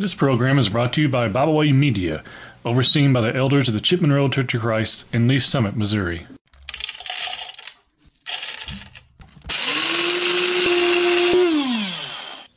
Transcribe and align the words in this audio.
This 0.00 0.14
program 0.14 0.60
is 0.60 0.68
brought 0.68 0.92
to 0.92 1.02
you 1.02 1.08
by 1.08 1.26
Bible 1.26 1.56
Way 1.56 1.72
Media, 1.72 2.22
overseen 2.64 3.12
by 3.12 3.20
the 3.20 3.34
elders 3.34 3.66
of 3.66 3.74
the 3.74 3.80
Chipman 3.80 4.12
Road 4.12 4.32
Church 4.32 4.54
of 4.54 4.60
Christ 4.60 5.12
in 5.12 5.26
Lee's 5.26 5.44
Summit, 5.44 5.74
Missouri. 5.74 6.24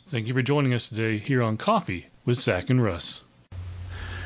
Thank 0.08 0.28
you 0.28 0.36
for 0.36 0.44
joining 0.44 0.72
us 0.72 0.88
today 0.88 1.18
here 1.18 1.42
on 1.42 1.58
Coffee 1.58 2.10
with 2.26 2.40
Zac 2.40 2.70
and 2.70 2.84
Russ. 2.84 3.22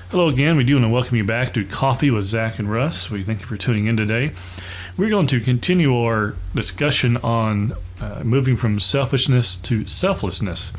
Hello 0.10 0.28
again. 0.28 0.58
We 0.58 0.66
do 0.66 0.76
want 0.76 0.84
to 0.84 0.90
welcome 0.90 1.16
you 1.16 1.24
back 1.24 1.54
to 1.54 1.64
Coffee 1.64 2.12
with 2.12 2.26
Zac 2.26 2.60
and 2.60 2.70
Russ. 2.70 3.10
We 3.10 3.24
thank 3.24 3.40
you 3.40 3.46
for 3.46 3.56
tuning 3.56 3.88
in 3.88 3.96
today. 3.96 4.34
We're 4.98 5.10
going 5.10 5.28
to 5.28 5.40
continue 5.40 5.98
our 5.98 6.36
discussion 6.54 7.16
on 7.16 7.78
uh, 8.02 8.24
moving 8.26 8.58
from 8.58 8.82
selfishness 8.82 9.56
to 9.56 9.88
selflessness. 9.88 10.74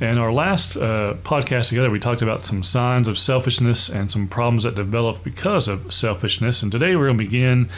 And 0.00 0.18
our 0.18 0.32
last 0.32 0.76
uh, 0.76 1.14
podcast 1.24 1.70
together, 1.70 1.90
we 1.90 1.98
talked 1.98 2.22
about 2.22 2.46
some 2.46 2.62
signs 2.62 3.08
of 3.08 3.18
selfishness 3.18 3.88
and 3.88 4.10
some 4.10 4.28
problems 4.28 4.62
that 4.62 4.76
develop 4.76 5.24
because 5.24 5.66
of 5.66 5.92
selfishness. 5.92 6.62
And 6.62 6.70
today 6.70 6.94
we're 6.94 7.06
going 7.06 7.18
to 7.18 7.24
begin 7.24 7.68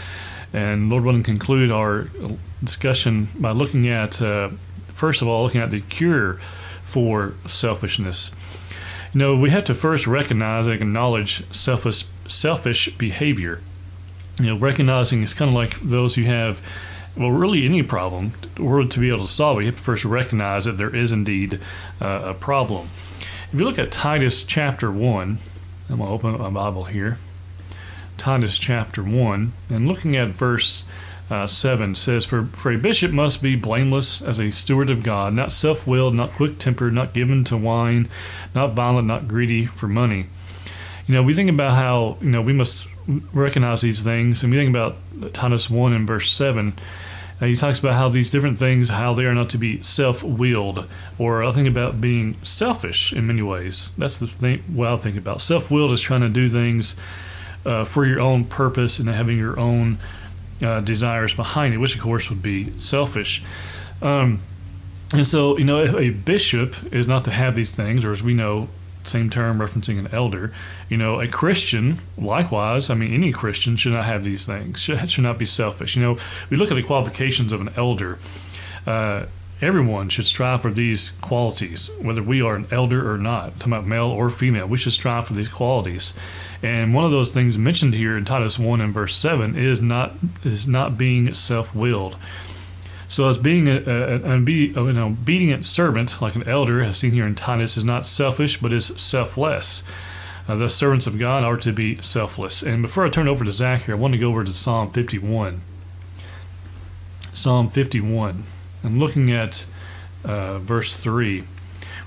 and 0.53 0.91
Lord 0.91 1.05
willing 1.05 1.23
conclude 1.23 1.71
our 1.71 2.09
discussion 2.63 3.29
by 3.39 3.53
looking 3.53 3.89
at 3.89 4.21
uh, 4.21 4.51
first 5.01 5.23
of 5.23 5.29
all, 5.29 5.45
looking 5.45 5.63
at 5.63 5.71
the 5.71 5.81
cure 5.81 6.35
for 6.85 7.33
selfishness. 7.49 8.31
You 9.15 9.19
know, 9.19 9.37
we 9.37 9.49
have 9.49 9.65
to 9.65 9.75
first 9.75 10.07
recognize 10.07 10.67
and 10.67 10.77
acknowledge 10.77 11.51
selfish, 11.55 12.05
selfish 12.29 12.95
behavior. 12.99 13.63
You 14.39 14.47
know, 14.47 14.57
recognizing 14.57 15.23
it's 15.23 15.33
kind 15.33 15.49
of 15.49 15.55
like 15.55 15.81
those 15.81 16.17
who 16.17 16.25
have, 16.25 16.61
well, 17.17 17.31
really 17.31 17.65
any 17.65 17.83
problem, 17.83 18.33
or 18.59 18.85
to 18.85 19.01
be 19.01 19.09
able 19.09 19.27
to 19.27 19.33
solve 19.33 19.59
it, 19.59 19.63
you 19.63 19.67
have 19.67 19.77
to 19.77 19.83
first 19.83 20.05
recognize 20.05 20.65
that 20.65 20.79
there 20.79 20.95
is 20.95 21.13
indeed 21.13 21.61
uh, 22.01 22.23
a 22.25 22.35
problem. 22.35 22.89
If 23.53 23.59
you 23.59 23.65
look 23.65 23.79
at 23.79 23.91
Titus 23.91 24.45
chapter 24.45 24.91
1, 24.91 25.39
I'm 25.89 25.97
going 25.97 26.09
to 26.09 26.15
open 26.15 26.35
up 26.35 26.41
my 26.41 26.51
Bible 26.51 26.85
here. 26.85 27.19
Titus 28.17 28.59
chapter 28.59 29.03
1, 29.03 29.53
and 29.71 29.89
looking 29.89 30.15
at 30.15 30.29
verse 30.29 30.85
uh, 31.31 31.47
7 31.47 31.95
says, 31.95 32.25
for, 32.25 32.47
for 32.47 32.71
a 32.71 32.77
bishop 32.79 33.11
must 33.13 33.43
be 33.43 33.57
blameless 33.57 34.23
as 34.23 34.39
a 34.39 34.51
steward 34.51 34.91
of 34.91 35.03
God, 35.03 35.33
not 35.33 35.53
self 35.53 35.87
willed, 35.87 36.15
not 36.15 36.33
quick 36.33 36.59
tempered, 36.59 36.93
not 36.93 37.13
given 37.13 37.45
to 37.45 37.57
wine, 37.57 38.09
not 38.55 38.73
violent, 38.75 39.09
not 39.09 39.27
greedy 39.27 39.67
for 39.67 39.89
money. 39.89 40.27
You 41.07 41.15
know, 41.15 41.23
we 41.23 41.35
think 41.35 41.51
about 41.51 41.77
how, 41.77 42.19
you 42.21 42.31
know, 42.31 42.43
we 42.43 42.53
must 42.53 42.87
recognize 43.33 43.81
these 43.81 44.03
things, 44.03 44.43
and 44.43 44.53
we 44.53 44.59
think 44.59 44.71
about 44.71 44.97
Titus 45.33 45.69
1 45.69 45.93
and 45.93 46.07
verse 46.07 46.33
7. 46.33 46.75
Uh, 47.41 47.47
he 47.47 47.57
talks 47.57 47.79
about 47.79 47.95
how 47.95 48.09
these 48.09 48.31
different 48.31 48.59
things, 48.59 48.91
how 48.91 49.15
they 49.15 49.25
are 49.25 49.35
not 49.35 49.49
to 49.51 49.59
be 49.59 49.83
self-willed, 49.83 50.87
or 51.19 51.43
I 51.43 51.53
think 51.53 51.69
about 51.69 52.01
being 52.01 52.37
selfish 52.43 53.13
in 53.13 53.27
many 53.27 53.43
ways. 53.43 53.91
That's 53.97 54.19
the 54.19 54.27
thing. 54.27 54.63
What 54.73 54.89
I 54.89 54.97
think 54.97 55.17
about 55.17 55.41
self-willed 55.41 55.93
is 55.93 56.01
trying 56.01 56.21
to 56.21 56.29
do 56.29 56.51
things 56.51 56.97
uh, 57.65 57.85
for 57.85 58.05
your 58.05 58.21
own 58.21 58.45
purpose 58.45 58.99
and 58.99 59.09
having 59.09 59.39
your 59.39 59.59
own 59.59 59.99
uh, 60.63 60.81
desires 60.81 61.35
behind 61.35 61.75
it, 61.75 61.79
which 61.79 61.95
of 61.95 62.01
course 62.03 62.29
would 62.29 62.43
be 62.43 62.79
selfish. 62.79 63.43
Um, 64.03 64.41
and 65.13 65.27
so, 65.27 65.59
you 65.59 65.65
know, 65.65 65.83
if 65.83 65.95
a 65.95 66.11
bishop 66.11 66.93
is 66.93 67.07
not 67.07 67.25
to 67.25 67.31
have 67.31 67.57
these 67.57 67.73
things, 67.73 68.05
or 68.05 68.13
as 68.13 68.23
we 68.23 68.35
know, 68.35 68.69
same 69.05 69.31
term 69.31 69.59
referencing 69.59 69.99
an 69.99 70.09
elder, 70.13 70.53
you 70.89 70.97
know, 70.97 71.21
a 71.21 71.29
Christian, 71.29 71.99
likewise, 72.19 72.91
I 72.91 72.95
mean, 72.95 73.13
any 73.13 73.33
Christian 73.33 73.77
should 73.77 73.93
not 73.93 74.05
have 74.05 74.25
these 74.25 74.47
things, 74.47 74.81
should, 74.81 75.11
should 75.11 75.25
not 75.25 75.39
be 75.39 75.47
selfish. 75.47 75.97
You 75.97 76.03
know, 76.03 76.19
we 76.49 76.57
look 76.57 76.71
at 76.71 76.75
the 76.75 76.83
qualifications 76.83 77.53
of 77.53 77.61
an 77.61 77.71
elder. 77.77 78.19
Uh, 78.87 79.27
everyone 79.61 80.09
should 80.09 80.27
strive 80.27 80.63
for 80.63 80.71
these 80.71 81.11
qualities, 81.21 81.91
whether 82.01 82.23
we 82.23 82.41
are 82.41 82.55
an 82.55 82.67
elder 82.71 83.11
or 83.11 83.19
not, 83.19 83.59
talking 83.59 83.73
about 83.73 83.87
male 83.87 84.07
or 84.07 84.31
female. 84.31 84.67
We 84.67 84.79
should 84.79 84.93
strive 84.93 85.27
for 85.27 85.35
these 85.35 85.49
qualities. 85.49 86.15
And 86.63 86.95
one 86.95 87.05
of 87.05 87.11
those 87.11 87.31
things 87.31 87.57
mentioned 87.57 87.95
here 87.95 88.17
in 88.17 88.25
Titus 88.25 88.59
1 88.59 88.81
and 88.81 88.93
verse 88.93 89.17
7 89.17 89.57
is 89.57 89.81
not 89.81 90.15
is 90.45 90.67
not 90.67 90.99
being 90.99 91.33
self-willed. 91.33 92.17
So 93.11 93.29
as 93.29 93.39
being 93.39 93.67
an 93.67 94.99
obedient 94.99 95.67
servant, 95.67 96.23
like 96.23 96.37
an 96.37 96.49
elder, 96.49 96.81
as 96.81 96.97
seen 96.97 97.11
here 97.11 97.27
in 97.27 97.35
Titus, 97.35 97.77
is 97.77 97.85
not 97.85 98.07
selfish, 98.07 98.61
but 98.61 98.73
is 98.73 98.93
selfless. 98.97 99.83
Uh, 100.49 100.55
the 100.55 100.69
servants 100.69 101.09
of 101.09 101.19
God 101.19 101.43
are 101.43 101.57
to 101.57 101.73
be 101.73 102.01
selfless. 102.01 102.63
And 102.63 102.83
before 102.83 103.05
I 103.05 103.11
turn 103.11 103.27
over 103.27 103.45
to 103.45 103.51
Zac 103.51 103.83
here, 103.83 103.97
I 103.97 103.99
want 103.99 104.13
to 104.13 104.19
go 104.19 104.29
over 104.29 104.45
to 104.45 104.53
Psalm 104.53 104.93
51. 104.93 105.61
Psalm 107.33 107.69
51. 107.69 108.45
I'm 108.85 109.01
looking 109.01 109.33
at 109.33 109.67
uh, 110.25 110.61
verse 110.61 110.97
3. 110.97 111.43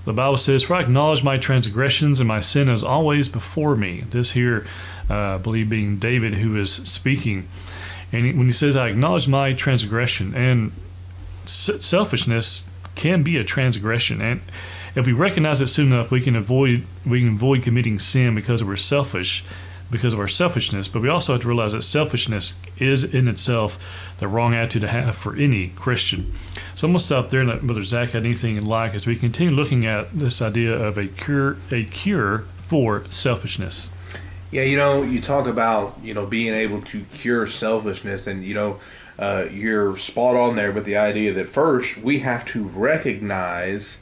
The 0.06 0.14
Bible 0.14 0.38
says, 0.38 0.64
For 0.64 0.76
I 0.76 0.82
acknowledge 0.82 1.22
my 1.22 1.38
transgressions, 1.38 2.22
and 2.22 2.30
my 2.30 2.40
sin 2.40 2.70
is 2.70 2.82
always 2.82 3.28
before 3.28 3.76
me. 3.76 4.06
This 4.10 4.32
here, 4.32 4.66
uh, 5.10 5.36
I 5.36 5.38
believe, 5.38 5.70
being 5.70 5.98
David 5.98 6.36
who 6.36 6.58
is 6.58 6.72
speaking. 6.74 7.50
And 8.14 8.38
when 8.38 8.48
he 8.48 8.54
says, 8.54 8.78
I 8.78 8.88
acknowledge 8.88 9.28
my 9.28 9.52
transgression, 9.52 10.34
and 10.34 10.72
selfishness 11.46 12.64
can 12.96 13.24
be 13.24 13.38
a 13.38 13.44
transgression. 13.44 14.22
And 14.22 14.42
if 14.96 15.06
we 15.06 15.14
recognize 15.14 15.62
it 15.62 15.68
soon 15.68 15.92
enough, 15.92 16.12
we 16.12 16.22
can 16.22 16.36
avoid 16.36 16.86
we 17.06 17.22
can 17.22 17.30
avoid 17.30 17.64
committing 17.64 18.00
sin 18.00 18.36
because 18.36 18.64
we're 18.64 18.76
selfish 18.76 19.44
because 19.94 20.12
of 20.12 20.20
our 20.20 20.28
selfishness, 20.28 20.88
but 20.88 21.02
we 21.02 21.08
also 21.08 21.34
have 21.34 21.42
to 21.42 21.48
realize 21.48 21.74
that 21.74 21.84
selfishness 21.84 22.56
is 22.80 23.04
in 23.04 23.28
itself 23.28 23.78
the 24.18 24.28
wrong 24.28 24.56
attitude 24.56 24.82
to 24.82 24.88
have 24.88 25.16
for 25.16 25.36
any 25.36 25.68
Christian. 25.70 26.34
So 26.74 26.88
I'm 26.88 26.94
to 26.94 27.00
stop 27.00 27.30
there 27.30 27.42
and 27.42 27.50
let 27.50 27.62
Brother 27.62 27.84
Zac 27.84 28.10
had 28.10 28.26
anything 28.26 28.58
in 28.58 28.66
like 28.66 28.96
as 28.96 29.06
we 29.06 29.16
continue 29.16 29.54
looking 29.54 29.86
at 29.86 30.12
this 30.12 30.42
idea 30.42 30.74
of 30.74 30.98
a 30.98 31.06
cure, 31.06 31.58
a 31.72 31.86
cure 31.86 32.40
for 32.68 33.06
selfishness. 33.12 33.90
Yeah, 34.54 34.62
you 34.62 34.78
know, 34.78 35.02
you 35.02 35.20
talk 35.20 35.48
about 35.48 35.98
you 36.04 36.14
know 36.14 36.28
being 36.28 36.54
able 36.54 36.84
to 36.84 37.04
cure 37.06 37.48
selfishness, 37.48 38.28
and 38.28 38.44
you 38.44 38.54
know, 38.54 38.80
uh, 39.18 39.48
you're 39.50 39.98
spot 39.98 40.36
on 40.36 40.56
there 40.56 40.72
with 40.72 40.86
the 40.86 40.96
idea 40.96 41.34
that 41.34 41.50
first 41.50 41.98
we 41.98 42.20
have 42.20 42.46
to 42.46 42.66
recognize 42.66 43.98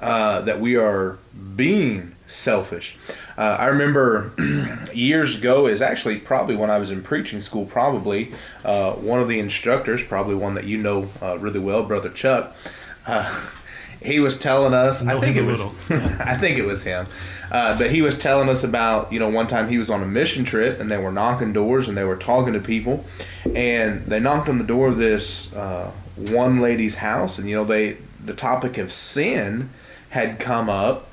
uh, 0.00 0.42
that 0.42 0.60
we 0.60 0.76
are 0.76 1.18
being 1.56 2.14
selfish. 2.28 2.96
Uh, 3.36 3.56
I 3.58 3.66
remember 3.66 4.32
years 4.94 5.38
ago 5.38 5.66
is 5.66 5.82
actually 5.82 6.20
probably 6.20 6.54
when 6.54 6.70
I 6.70 6.78
was 6.78 6.92
in 6.92 7.02
preaching 7.02 7.40
school. 7.40 7.66
Probably 7.66 8.32
uh, 8.64 8.92
one 8.92 9.20
of 9.20 9.26
the 9.26 9.40
instructors, 9.40 10.04
probably 10.04 10.36
one 10.36 10.54
that 10.54 10.66
you 10.66 10.78
know 10.78 11.08
uh, 11.20 11.36
really 11.40 11.58
well, 11.58 11.82
Brother 11.82 12.10
Chuck. 12.10 12.54
He 14.02 14.20
was 14.20 14.38
telling 14.38 14.74
us. 14.74 15.02
I 15.02 15.18
think 15.18 15.36
it 15.36 15.42
was. 15.42 15.60
I 16.20 16.36
think 16.36 16.58
it 16.58 16.64
was 16.64 16.84
him. 16.84 17.06
Uh, 17.50 17.78
but 17.78 17.90
he 17.90 18.02
was 18.02 18.18
telling 18.18 18.48
us 18.48 18.64
about 18.64 19.12
you 19.12 19.18
know 19.18 19.28
one 19.28 19.46
time 19.46 19.68
he 19.68 19.78
was 19.78 19.90
on 19.90 20.02
a 20.02 20.06
mission 20.06 20.44
trip 20.44 20.80
and 20.80 20.90
they 20.90 20.98
were 20.98 21.12
knocking 21.12 21.52
doors 21.52 21.88
and 21.88 21.96
they 21.96 22.04
were 22.04 22.16
talking 22.16 22.52
to 22.52 22.60
people, 22.60 23.04
and 23.54 24.02
they 24.02 24.20
knocked 24.20 24.48
on 24.48 24.58
the 24.58 24.64
door 24.64 24.88
of 24.88 24.96
this 24.96 25.52
uh, 25.54 25.90
one 26.16 26.60
lady's 26.60 26.96
house 26.96 27.38
and 27.38 27.48
you 27.48 27.56
know 27.56 27.64
they 27.64 27.98
the 28.24 28.34
topic 28.34 28.78
of 28.78 28.92
sin 28.92 29.70
had 30.10 30.38
come 30.38 30.68
up 30.68 31.08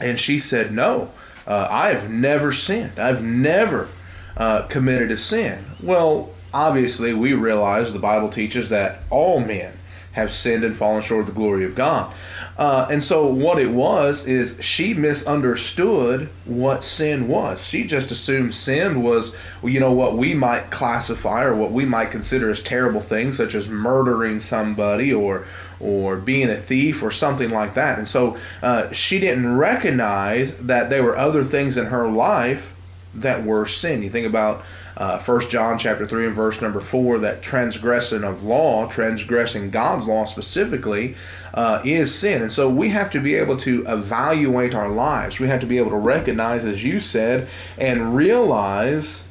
and 0.00 0.18
she 0.18 0.38
said, 0.38 0.72
No, 0.72 1.10
uh, 1.46 1.68
I 1.70 1.90
have 1.90 2.10
never 2.10 2.52
sinned. 2.52 2.98
I've 2.98 3.22
never 3.22 3.88
uh, 4.36 4.62
committed 4.68 5.10
a 5.10 5.16
sin. 5.16 5.64
Well, 5.82 6.30
obviously, 6.52 7.12
we 7.12 7.34
realize 7.34 7.92
the 7.92 7.98
Bible 7.98 8.30
teaches 8.30 8.70
that 8.70 9.02
all 9.10 9.40
men 9.40 9.74
have 10.12 10.32
sinned 10.32 10.64
and 10.64 10.76
fallen 10.76 11.02
short 11.02 11.20
of 11.20 11.26
the 11.26 11.32
glory 11.32 11.64
of 11.64 11.74
God. 11.74 12.12
Uh, 12.58 12.86
and 12.90 13.02
so, 13.02 13.26
what 13.26 13.58
it 13.58 13.70
was 13.70 14.26
is 14.26 14.58
she 14.60 14.92
misunderstood 14.92 16.28
what 16.44 16.82
sin 16.82 17.28
was. 17.28 17.64
She 17.64 17.84
just 17.84 18.10
assumed 18.10 18.54
sin 18.54 19.02
was, 19.02 19.34
you 19.62 19.80
know, 19.80 19.92
what 19.92 20.16
we 20.16 20.34
might 20.34 20.70
classify 20.70 21.44
or 21.44 21.54
what 21.54 21.70
we 21.70 21.84
might 21.84 22.10
consider 22.10 22.50
as 22.50 22.60
terrible 22.60 23.00
things, 23.00 23.36
such 23.36 23.54
as 23.54 23.68
murdering 23.68 24.40
somebody 24.40 25.12
or 25.12 25.46
or 25.78 26.16
being 26.16 26.50
a 26.50 26.56
thief 26.56 27.02
or 27.02 27.10
something 27.10 27.48
like 27.48 27.72
that. 27.74 27.98
And 27.98 28.06
so 28.06 28.36
uh, 28.62 28.92
she 28.92 29.18
didn't 29.18 29.56
recognize 29.56 30.54
that 30.58 30.90
there 30.90 31.02
were 31.02 31.16
other 31.16 31.42
things 31.42 31.78
in 31.78 31.86
her 31.86 32.06
life 32.06 32.74
that 33.14 33.44
were 33.44 33.64
sin. 33.64 34.02
You 34.02 34.10
think 34.10 34.26
about 34.26 34.62
First 34.96 35.48
uh, 35.48 35.50
John 35.50 35.78
chapter 35.78 36.06
three 36.06 36.26
and 36.26 36.34
verse 36.34 36.60
number 36.60 36.80
four 36.80 37.18
that 37.18 37.42
transgression 37.42 38.24
of 38.24 38.42
law, 38.42 38.86
transgressing 38.88 39.70
God's 39.70 40.06
law 40.06 40.24
specifically, 40.24 41.14
uh, 41.54 41.80
is 41.84 42.14
sin. 42.14 42.42
And 42.42 42.52
so 42.52 42.68
we 42.68 42.90
have 42.90 43.10
to 43.10 43.20
be 43.20 43.34
able 43.34 43.56
to 43.58 43.84
evaluate 43.86 44.74
our 44.74 44.88
lives. 44.88 45.38
We 45.38 45.48
have 45.48 45.60
to 45.60 45.66
be 45.66 45.78
able 45.78 45.90
to 45.90 45.96
recognize, 45.96 46.64
as 46.64 46.84
you 46.84 47.00
said, 47.00 47.48
and 47.78 48.16
realize 48.16 49.24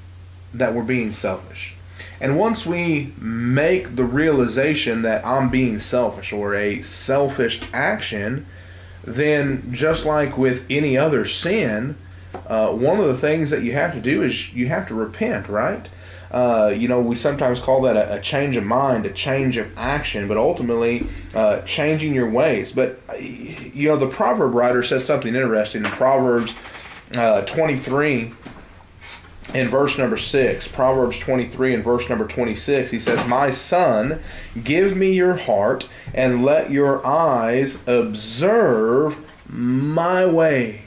that 0.53 0.73
we're 0.73 0.83
being 0.83 1.11
selfish. 1.11 1.75
And 2.21 2.37
once 2.37 2.65
we 2.65 3.13
make 3.17 3.95
the 3.95 4.03
realization 4.03 5.03
that 5.03 5.25
I'm 5.25 5.49
being 5.49 5.79
selfish 5.79 6.33
or 6.33 6.53
a 6.53 6.81
selfish 6.81 7.61
action, 7.71 8.45
then 9.03 9.71
just 9.71 10.05
like 10.05 10.37
with 10.37 10.65
any 10.69 10.97
other 10.97 11.25
sin, 11.25 11.95
uh, 12.47 12.71
one 12.71 12.99
of 12.99 13.07
the 13.07 13.17
things 13.17 13.49
that 13.49 13.63
you 13.63 13.73
have 13.73 13.93
to 13.93 14.01
do 14.01 14.21
is 14.21 14.53
you 14.53 14.67
have 14.67 14.87
to 14.87 14.93
repent, 14.93 15.47
right? 15.47 15.89
uh, 16.31 16.73
you 16.75 16.87
know, 16.87 17.01
we 17.01 17.15
sometimes 17.15 17.59
call 17.59 17.81
that 17.81 17.97
a, 17.97 18.15
a, 18.15 18.21
change 18.21 18.55
of 18.55 18.63
mind, 18.63 19.05
a 19.05 19.11
change 19.11 19.57
of 19.57 19.75
action, 19.77 20.27
but 20.27 20.37
ultimately 20.37 21.07
uh, 21.33 21.61
changing 21.61 22.13
your 22.13 22.29
ways. 22.29 22.71
But, 22.71 22.99
you 23.19 23.89
know, 23.89 23.97
the 23.97 24.07
proverb 24.07 24.53
writer 24.53 24.83
says 24.83 25.03
something 25.05 25.33
interesting 25.33 25.83
in 25.83 25.91
Proverbs 25.91 26.55
uh, 27.15 27.41
23 27.41 28.31
in 29.55 29.67
verse 29.67 29.97
number 29.97 30.15
6 30.15 30.67
proverbs 30.67 31.17
23 31.17 31.73
and 31.73 31.83
verse 31.83 32.07
number 32.07 32.27
26 32.27 32.91
he 32.91 32.99
says 32.99 33.27
my 33.27 33.49
son 33.49 34.19
give 34.63 34.95
me 34.95 35.11
your 35.11 35.33
heart 35.37 35.89
and 36.13 36.45
let 36.45 36.69
your 36.69 37.03
eyes 37.03 37.81
observe 37.87 39.17
my 39.49 40.23
ways 40.23 40.79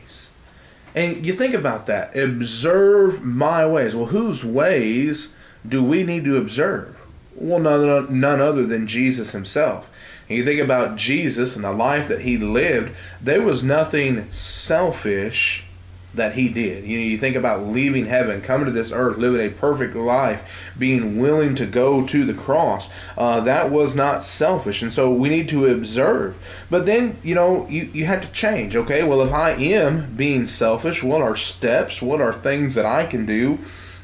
and 0.94 1.24
you 1.24 1.32
think 1.32 1.54
about 1.54 1.86
that. 1.86 2.16
Observe 2.16 3.22
my 3.22 3.66
ways. 3.66 3.96
Well 3.96 4.06
whose 4.06 4.44
ways 4.44 5.34
do 5.66 5.82
we 5.82 6.02
need 6.02 6.24
to 6.24 6.36
observe? 6.36 6.96
Well 7.34 7.60
none, 7.60 8.20
none 8.20 8.40
other 8.40 8.66
than 8.66 8.86
jesus 8.86 9.32
himself. 9.32 9.90
And 10.28 10.38
you 10.38 10.44
think 10.44 10.60
about 10.60 10.96
jesus 10.96 11.56
and 11.56 11.64
the 11.64 11.72
life 11.72 12.08
that 12.08 12.22
he 12.22 12.38
lived 12.38 12.94
there 13.20 13.42
was 13.42 13.62
nothing 13.62 14.30
selfish 14.32 15.64
that 16.14 16.34
he 16.34 16.48
did. 16.48 16.84
You 16.84 16.98
know, 16.98 17.04
you 17.04 17.16
think 17.16 17.36
about 17.36 17.66
leaving 17.66 18.06
heaven, 18.06 18.42
coming 18.42 18.66
to 18.66 18.72
this 18.72 18.92
earth, 18.92 19.16
living 19.16 19.46
a 19.46 19.50
perfect 19.50 19.94
life, 19.94 20.72
being 20.78 21.18
willing 21.18 21.54
to 21.56 21.66
go 21.66 22.04
to 22.06 22.24
the 22.24 22.34
cross. 22.34 22.90
Uh, 23.16 23.40
that 23.40 23.70
was 23.70 23.94
not 23.94 24.22
selfish, 24.22 24.82
and 24.82 24.92
so 24.92 25.10
we 25.10 25.28
need 25.28 25.48
to 25.48 25.66
observe. 25.66 26.38
But 26.70 26.86
then, 26.86 27.16
you 27.22 27.34
know, 27.34 27.66
you 27.68 27.90
you 27.92 28.06
have 28.06 28.22
to 28.22 28.32
change. 28.32 28.76
Okay, 28.76 29.02
well, 29.02 29.22
if 29.22 29.32
I 29.32 29.52
am 29.52 30.14
being 30.14 30.46
selfish, 30.46 31.02
what 31.02 31.22
are 31.22 31.36
steps? 31.36 32.02
What 32.02 32.20
are 32.20 32.32
things 32.32 32.74
that 32.74 32.86
I 32.86 33.06
can 33.06 33.24
do 33.24 33.58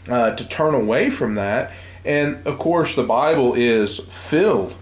uh, 0.08 0.34
to 0.34 0.49
turn 0.49 0.75
away 0.75 1.10
from 1.10 1.34
that? 1.34 1.72
And 2.05 2.46
of 2.46 2.58
course, 2.58 2.94
the 2.94 3.02
Bible 3.02 3.52
is 3.55 3.99
filled, 3.99 4.75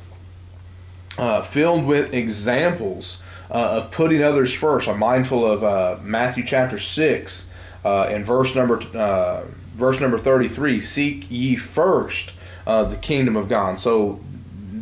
uh, 1.19 1.43
filled 1.43 1.87
with 1.87 2.15
examples 2.15 3.21
uh, 3.51 3.83
of 3.83 3.91
putting 3.91 4.23
others 4.23 4.55
first. 4.55 4.89
I'm 4.89 4.99
mindful 4.99 5.45
of 5.45 5.65
uh, 5.65 5.99
Matthew 6.03 6.45
chapter 6.45 6.79
six 6.79 7.49
uh, 7.85 8.09
and 8.11 8.25
verse 8.25 8.55
number 8.55 8.83
uh, 8.95 9.45
verse 9.75 10.01
number 10.01 10.19
thirty 10.19 10.49
three. 10.49 10.81
Seek 10.81 11.27
ye 11.31 11.57
first 11.57 12.33
uh, 12.67 12.85
the 12.85 12.97
kingdom 12.97 13.37
of 13.37 13.49
God. 13.49 13.81
So 13.81 14.21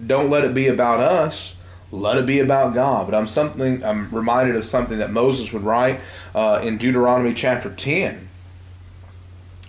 don't 0.06 0.30
let 0.30 0.44
it 0.44 0.54
be 0.54 0.68
about 0.68 1.00
us. 1.00 1.54
Let 1.90 2.18
it 2.18 2.26
be 2.26 2.40
about 2.40 2.74
God. 2.74 3.06
But 3.06 3.14
I'm 3.14 3.26
something. 3.26 3.84
I'm 3.84 4.10
reminded 4.10 4.56
of 4.56 4.64
something 4.64 4.98
that 4.98 5.12
Moses 5.12 5.52
would 5.52 5.62
write 5.62 6.00
uh, 6.34 6.60
in 6.62 6.78
Deuteronomy 6.78 7.34
chapter 7.34 7.72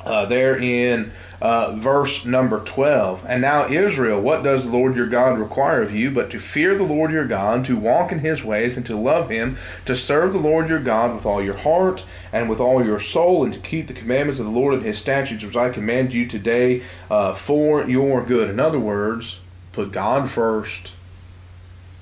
ten. 0.05 0.29
there 0.29 0.57
in 0.57 1.11
uh, 1.41 1.73
verse 1.75 2.25
number 2.25 2.59
12. 2.59 3.25
And 3.27 3.41
now, 3.41 3.67
Israel, 3.67 4.19
what 4.21 4.43
does 4.43 4.65
the 4.65 4.71
Lord 4.71 4.95
your 4.95 5.07
God 5.07 5.37
require 5.37 5.81
of 5.81 5.93
you 5.93 6.11
but 6.11 6.29
to 6.31 6.39
fear 6.39 6.75
the 6.75 6.83
Lord 6.83 7.11
your 7.11 7.27
God, 7.27 7.65
to 7.65 7.77
walk 7.77 8.11
in 8.11 8.19
his 8.19 8.43
ways, 8.43 8.77
and 8.77 8.85
to 8.85 8.95
love 8.95 9.29
him, 9.29 9.57
to 9.85 9.95
serve 9.95 10.33
the 10.33 10.39
Lord 10.39 10.69
your 10.69 10.79
God 10.79 11.13
with 11.13 11.25
all 11.25 11.43
your 11.43 11.57
heart 11.57 12.03
and 12.31 12.49
with 12.49 12.59
all 12.59 12.83
your 12.83 12.99
soul, 12.99 13.43
and 13.43 13.53
to 13.53 13.59
keep 13.59 13.87
the 13.87 13.93
commandments 13.93 14.39
of 14.39 14.45
the 14.45 14.51
Lord 14.51 14.73
and 14.73 14.83
his 14.83 14.97
statutes, 14.97 15.43
which 15.43 15.55
I 15.55 15.69
command 15.69 16.13
you 16.13 16.27
today 16.27 16.83
uh, 17.09 17.33
for 17.35 17.83
your 17.87 18.23
good? 18.23 18.49
In 18.49 18.59
other 18.59 18.79
words, 18.79 19.39
put 19.71 19.91
God 19.91 20.29
first, 20.29 20.93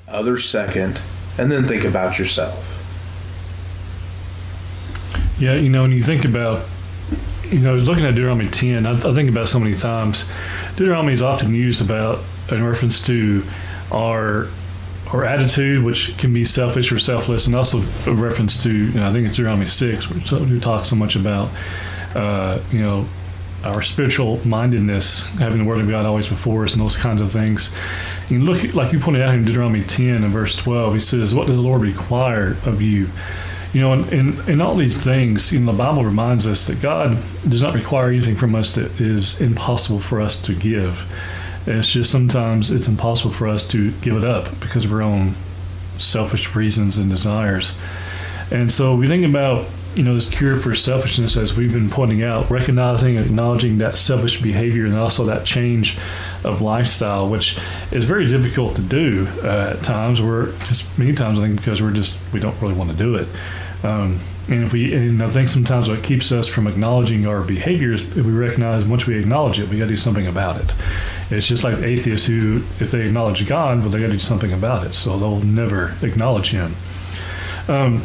others 0.07 0.47
second, 0.47 0.99
and 1.37 1.51
then 1.51 1.67
think 1.67 1.83
about 1.83 2.19
yourself. 2.19 2.69
Yeah, 5.39 5.55
you 5.55 5.69
know, 5.69 5.81
when 5.81 5.91
you 5.91 6.03
think 6.03 6.23
about 6.23 6.63
you 7.53 7.59
know, 7.59 7.75
looking 7.75 8.05
at 8.05 8.15
Deuteronomy 8.15 8.49
10, 8.49 8.85
I, 8.85 8.91
I 8.91 9.13
think 9.13 9.29
about 9.29 9.47
so 9.47 9.59
many 9.59 9.75
times. 9.75 10.29
Deuteronomy 10.75 11.13
is 11.13 11.21
often 11.21 11.53
used 11.53 11.81
about 11.81 12.19
in 12.51 12.63
reference 12.63 13.05
to 13.07 13.43
our 13.91 14.47
our 15.13 15.23
attitude, 15.25 15.83
which 15.83 16.17
can 16.17 16.33
be 16.33 16.43
selfish 16.43 16.91
or 16.91 16.97
selfless, 16.97 17.45
and 17.45 17.55
also 17.55 17.77
a 18.07 18.13
reference 18.13 18.63
to, 18.63 18.73
you 18.73 18.99
know, 18.99 19.07
I 19.07 19.11
think 19.11 19.27
it's 19.27 19.37
Deuteronomy 19.37 19.67
6, 19.67 20.09
which 20.09 20.31
we 20.31 20.59
talk 20.59 20.85
so 20.85 20.95
much 20.95 21.15
about, 21.15 21.49
uh, 22.15 22.59
you 22.71 22.79
know, 22.79 23.05
our 23.63 23.83
spiritual 23.83 24.45
mindedness, 24.47 25.23
having 25.37 25.59
the 25.59 25.65
Word 25.65 25.79
of 25.79 25.87
God 25.87 26.07
always 26.07 26.27
before 26.27 26.63
us, 26.63 26.73
and 26.73 26.81
those 26.81 26.97
kinds 26.97 27.21
of 27.21 27.31
things. 27.31 27.71
You 28.29 28.39
look, 28.39 28.73
like 28.73 28.91
you 28.91 28.99
pointed 28.99 29.21
out 29.21 29.35
in 29.35 29.45
Deuteronomy 29.45 29.83
10 29.83 30.23
and 30.23 30.33
verse 30.33 30.55
12, 30.55 30.95
he 30.95 30.99
says, 30.99 31.35
What 31.35 31.45
does 31.45 31.57
the 31.57 31.61
Lord 31.61 31.81
require 31.81 32.57
of 32.65 32.81
you? 32.81 33.07
You 33.73 33.81
know, 33.81 33.93
in, 33.93 34.09
in, 34.09 34.49
in, 34.49 34.61
all 34.61 34.75
these 34.75 35.03
things, 35.03 35.51
you 35.51 35.59
know, 35.59 35.71
the 35.71 35.77
Bible 35.77 36.05
reminds 36.05 36.45
us 36.45 36.67
that 36.67 36.79
God 36.79 37.17
does 37.49 37.63
not 37.63 37.73
require 37.73 38.09
anything 38.09 38.35
from 38.35 38.53
us 38.53 38.75
that 38.75 39.01
is 39.01 39.41
impossible 39.41 39.99
for 39.99 40.21
us 40.21 40.39
to 40.43 40.53
give. 40.53 41.11
It's 41.65 41.91
just 41.91 42.11
sometimes 42.11 42.69
it's 42.71 42.87
impossible 42.87 43.33
for 43.33 43.47
us 43.47 43.67
to 43.69 43.91
give 43.93 44.15
it 44.15 44.23
up 44.23 44.59
because 44.59 44.85
of 44.85 44.93
our 44.93 45.01
own 45.01 45.33
selfish 45.97 46.55
reasons 46.55 46.99
and 46.99 47.09
desires. 47.09 47.75
And 48.51 48.71
so 48.71 48.95
we 48.95 49.07
think 49.07 49.25
about, 49.25 49.65
you 49.95 50.03
know, 50.03 50.13
this 50.13 50.29
cure 50.29 50.57
for 50.57 50.75
selfishness 50.75 51.37
as 51.37 51.55
we've 51.57 51.73
been 51.73 51.89
pointing 51.89 52.21
out, 52.21 52.51
recognizing, 52.51 53.17
acknowledging 53.17 53.79
that 53.79 53.97
selfish 53.97 54.41
behavior 54.41 54.85
and 54.85 54.95
also 54.95 55.25
that 55.25 55.45
change 55.45 55.97
of 56.43 56.61
lifestyle, 56.61 57.29
which 57.29 57.57
is 57.91 58.05
very 58.05 58.27
difficult 58.27 58.75
to 58.75 58.81
do 58.81 59.27
uh, 59.43 59.75
at 59.75 59.83
times. 59.83 60.21
We're 60.21 60.51
just 60.67 60.97
many 60.97 61.13
times 61.13 61.39
I 61.39 61.43
think 61.43 61.57
because 61.57 61.81
we're 61.81 61.91
just 61.91 62.19
we 62.33 62.39
don't 62.39 62.59
really 62.61 62.75
want 62.75 62.91
to 62.91 62.97
do 62.97 63.15
it. 63.15 63.27
Um, 63.83 64.19
and 64.49 64.65
if 64.65 64.73
we, 64.73 64.93
and 64.93 65.23
I 65.23 65.29
think 65.29 65.47
sometimes 65.47 65.89
what 65.89 66.03
keeps 66.03 66.31
us 66.31 66.47
from 66.47 66.67
acknowledging 66.67 67.25
our 67.25 67.41
behaviors, 67.43 68.03
if 68.17 68.25
we 68.25 68.33
recognize 68.33 68.83
once 68.83 69.07
we 69.07 69.17
acknowledge 69.17 69.59
it, 69.59 69.69
we 69.69 69.77
got 69.77 69.85
to 69.85 69.91
do 69.91 69.97
something 69.97 70.27
about 70.27 70.59
it. 70.59 70.73
It's 71.29 71.47
just 71.47 71.63
like 71.63 71.77
atheists 71.77 72.27
who, 72.27 72.57
if 72.79 72.91
they 72.91 73.05
acknowledge 73.05 73.47
God, 73.47 73.79
well, 73.79 73.89
they 73.89 73.99
got 74.01 74.07
to 74.07 74.13
do 74.13 74.19
something 74.19 74.51
about 74.51 74.85
it. 74.85 74.95
So 74.95 75.17
they'll 75.17 75.39
never 75.39 75.95
acknowledge 76.01 76.51
Him. 76.51 76.75
Um, 77.69 78.03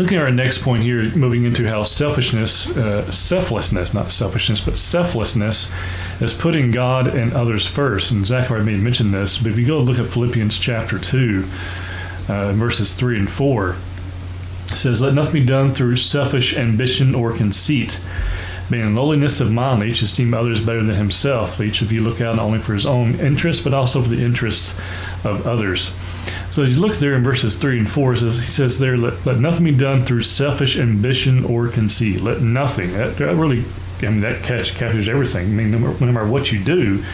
looking 0.00 0.18
at 0.18 0.24
our 0.24 0.30
next 0.30 0.62
point 0.62 0.82
here, 0.82 1.14
moving 1.14 1.44
into 1.44 1.68
how 1.68 1.82
selfishness, 1.82 2.74
uh, 2.76 3.10
selflessness, 3.10 3.92
not 3.92 4.10
selfishness, 4.10 4.60
but 4.60 4.78
selflessness, 4.78 5.72
is 6.20 6.32
putting 6.32 6.70
God 6.70 7.06
and 7.06 7.32
others 7.34 7.66
first. 7.66 8.10
And 8.10 8.26
Zachary 8.26 8.64
may 8.64 8.76
mention 8.76 9.10
this, 9.12 9.38
but 9.38 9.52
if 9.52 9.58
you 9.58 9.66
go 9.66 9.78
look 9.80 9.98
at 9.98 10.06
Philippians 10.06 10.58
chapter 10.58 10.98
2, 10.98 11.44
uh, 12.28 12.52
verses 12.52 12.94
3 12.94 13.18
and 13.18 13.30
4, 13.30 13.76
it 14.72 14.76
says, 14.76 15.02
Let 15.02 15.14
nothing 15.14 15.42
be 15.42 15.46
done 15.46 15.72
through 15.72 15.96
selfish 15.96 16.56
ambition 16.56 17.14
or 17.14 17.32
conceit. 17.32 18.00
Being 18.70 18.86
in 18.86 18.94
lowliness 18.94 19.40
of 19.40 19.50
mind, 19.50 19.82
each 19.82 20.02
esteem 20.02 20.32
others 20.32 20.64
better 20.64 20.82
than 20.82 20.94
himself. 20.94 21.60
Each 21.60 21.82
of 21.82 21.90
you 21.90 22.02
look 22.02 22.20
out 22.20 22.36
not 22.36 22.44
only 22.44 22.60
for 22.60 22.72
his 22.72 22.86
own 22.86 23.18
interests, 23.18 23.62
but 23.62 23.74
also 23.74 24.00
for 24.00 24.08
the 24.08 24.24
interests 24.24 24.78
of 25.24 25.46
others. 25.46 25.92
So 26.52 26.62
as 26.62 26.74
you 26.74 26.80
look 26.80 26.96
there 26.96 27.14
in 27.14 27.22
verses 27.22 27.58
3 27.58 27.80
and 27.80 27.90
4, 27.90 28.16
says, 28.16 28.38
he 28.38 28.44
says 28.44 28.78
there, 28.78 28.96
let, 28.96 29.26
let 29.26 29.38
nothing 29.38 29.64
be 29.64 29.76
done 29.76 30.04
through 30.04 30.22
selfish 30.22 30.78
ambition 30.78 31.44
or 31.44 31.68
conceit. 31.68 32.20
Let 32.20 32.42
nothing. 32.42 32.92
That, 32.92 33.16
that 33.16 33.34
really, 33.36 33.64
I 34.02 34.08
mean, 34.08 34.20
that 34.20 34.42
catch, 34.44 34.74
captures 34.74 35.08
everything. 35.08 35.46
I 35.46 35.50
mean, 35.50 35.70
no 35.72 35.78
matter, 35.78 36.04
no 36.04 36.12
matter 36.12 36.28
what 36.28 36.52
you 36.52 36.62
do, 36.62 37.04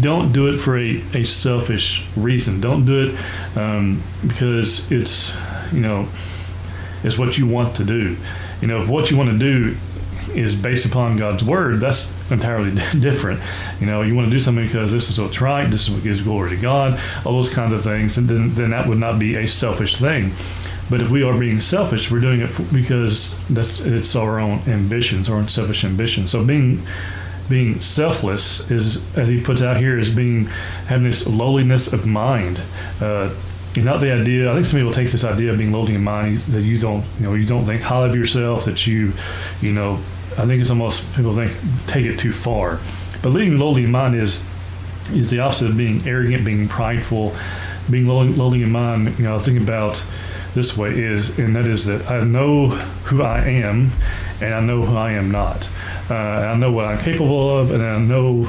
don't 0.00 0.32
do 0.32 0.48
it 0.48 0.58
for 0.58 0.78
a, 0.78 1.02
a 1.14 1.24
selfish 1.24 2.06
reason. 2.16 2.60
Don't 2.60 2.86
do 2.86 3.08
it 3.08 3.56
um, 3.56 4.02
because 4.26 4.90
it's, 4.92 5.34
you 5.72 5.80
know, 5.80 6.08
it's 7.02 7.18
what 7.18 7.38
you 7.38 7.46
want 7.46 7.76
to 7.76 7.84
do. 7.84 8.16
You 8.60 8.68
know, 8.68 8.82
if 8.82 8.88
what 8.88 9.10
you 9.10 9.16
want 9.16 9.30
to 9.30 9.38
do 9.38 9.76
is 10.30 10.56
based 10.56 10.86
upon 10.86 11.16
God's 11.16 11.44
word, 11.44 11.80
that's 11.80 12.14
entirely 12.30 12.70
different. 13.00 13.40
You 13.80 13.86
know, 13.86 14.02
you 14.02 14.14
want 14.14 14.26
to 14.26 14.30
do 14.30 14.40
something 14.40 14.66
because 14.66 14.92
this 14.92 15.10
is 15.10 15.20
what's 15.20 15.40
right, 15.40 15.68
this 15.70 15.88
is 15.88 15.94
what 15.94 16.02
gives 16.02 16.22
glory 16.22 16.50
to 16.50 16.56
God, 16.56 17.00
all 17.24 17.32
those 17.32 17.52
kinds 17.52 17.72
of 17.72 17.82
things, 17.82 18.18
and 18.18 18.28
then, 18.28 18.54
then 18.54 18.70
that 18.70 18.86
would 18.86 18.98
not 18.98 19.18
be 19.18 19.36
a 19.36 19.46
selfish 19.46 19.96
thing. 19.96 20.32
But 20.90 21.00
if 21.02 21.10
we 21.10 21.22
are 21.22 21.38
being 21.38 21.60
selfish, 21.60 22.10
we're 22.10 22.20
doing 22.20 22.40
it 22.40 22.50
because 22.72 23.38
that's 23.48 23.80
it's 23.80 24.16
our 24.16 24.40
own 24.40 24.60
ambitions, 24.66 25.28
our 25.28 25.36
own 25.36 25.48
selfish 25.48 25.84
ambitions. 25.84 26.30
So 26.30 26.44
being 26.44 26.82
being 27.48 27.80
selfless 27.80 28.70
is, 28.70 29.16
as 29.16 29.28
he 29.28 29.40
puts 29.40 29.62
out 29.62 29.76
here, 29.76 29.98
is 29.98 30.14
being 30.14 30.46
having 30.86 31.04
this 31.04 31.26
lowliness 31.26 31.92
of 31.92 32.06
mind. 32.06 32.62
Uh, 33.00 33.34
not 33.76 34.00
the 34.00 34.12
idea. 34.12 34.50
I 34.50 34.54
think 34.54 34.66
some 34.66 34.78
people 34.80 34.92
take 34.92 35.10
this 35.10 35.24
idea 35.24 35.52
of 35.52 35.58
being 35.58 35.72
lowly 35.72 35.94
in 35.94 36.02
mind 36.02 36.38
that 36.38 36.62
you 36.62 36.78
don't, 36.78 37.04
you 37.18 37.26
know, 37.26 37.34
you 37.34 37.46
don't 37.46 37.64
think 37.64 37.82
highly 37.82 38.08
of 38.08 38.16
yourself. 38.16 38.64
That 38.64 38.86
you, 38.86 39.12
you 39.60 39.72
know, 39.72 39.98
I 40.38 40.46
think 40.46 40.60
it's 40.60 40.70
almost 40.70 41.14
people 41.16 41.34
think 41.34 41.52
take 41.86 42.06
it 42.06 42.18
too 42.18 42.32
far. 42.32 42.78
But 43.22 43.30
living 43.30 43.58
lowly 43.58 43.84
in 43.84 43.90
mind 43.90 44.14
is 44.14 44.42
is 45.12 45.30
the 45.30 45.40
opposite 45.40 45.70
of 45.70 45.76
being 45.76 46.06
arrogant, 46.06 46.44
being 46.44 46.68
prideful, 46.68 47.34
being 47.90 48.06
lowly, 48.06 48.28
lowly 48.28 48.62
in 48.62 48.70
mind. 48.70 49.18
You 49.18 49.24
know, 49.24 49.38
think 49.38 49.60
about 49.60 50.02
this 50.54 50.76
way 50.76 50.90
is, 50.90 51.38
and 51.38 51.56
that 51.56 51.66
is 51.66 51.86
that 51.86 52.10
I 52.10 52.22
know 52.24 52.68
who 52.68 53.22
I 53.22 53.40
am, 53.40 53.90
and 54.40 54.54
I 54.54 54.60
know 54.60 54.82
who 54.82 54.96
I 54.96 55.12
am 55.12 55.30
not. 55.30 55.68
Uh, 56.10 56.14
I 56.14 56.56
know 56.56 56.72
what 56.72 56.84
I'm 56.84 56.98
capable 56.98 57.58
of, 57.58 57.70
and 57.70 57.82
I 57.82 57.98
know 57.98 58.48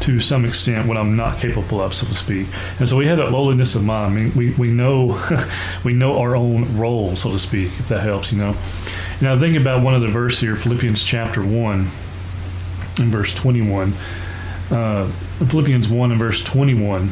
to 0.00 0.20
some 0.20 0.44
extent 0.44 0.86
what 0.86 0.96
I'm 0.96 1.16
not 1.16 1.38
capable 1.38 1.80
of, 1.80 1.94
so 1.94 2.06
to 2.06 2.14
speak. 2.14 2.46
And 2.78 2.88
so 2.88 2.96
we 2.96 3.06
have 3.06 3.18
that 3.18 3.32
lowliness 3.32 3.74
of 3.74 3.84
mind. 3.84 4.12
I 4.12 4.16
mean, 4.16 4.32
we, 4.34 4.54
we 4.54 4.68
know 4.68 5.20
we 5.84 5.92
know 5.92 6.18
our 6.18 6.36
own 6.36 6.76
role, 6.76 7.16
so 7.16 7.30
to 7.30 7.38
speak, 7.38 7.68
if 7.78 7.88
that 7.88 8.00
helps, 8.00 8.32
you 8.32 8.38
know. 8.38 8.56
Now 9.20 9.38
think 9.38 9.56
about 9.56 9.82
one 9.82 9.94
of 9.94 10.00
the 10.00 10.08
verses 10.08 10.40
here, 10.40 10.54
Philippians 10.54 11.02
chapter 11.02 11.42
one, 11.44 11.88
and 12.98 13.10
verse 13.10 13.34
21. 13.34 13.92
uh, 14.70 15.06
Philippians 15.48 15.88
1 15.88 16.10
and 16.10 16.18
verse 16.18 16.44
21. 16.44 17.10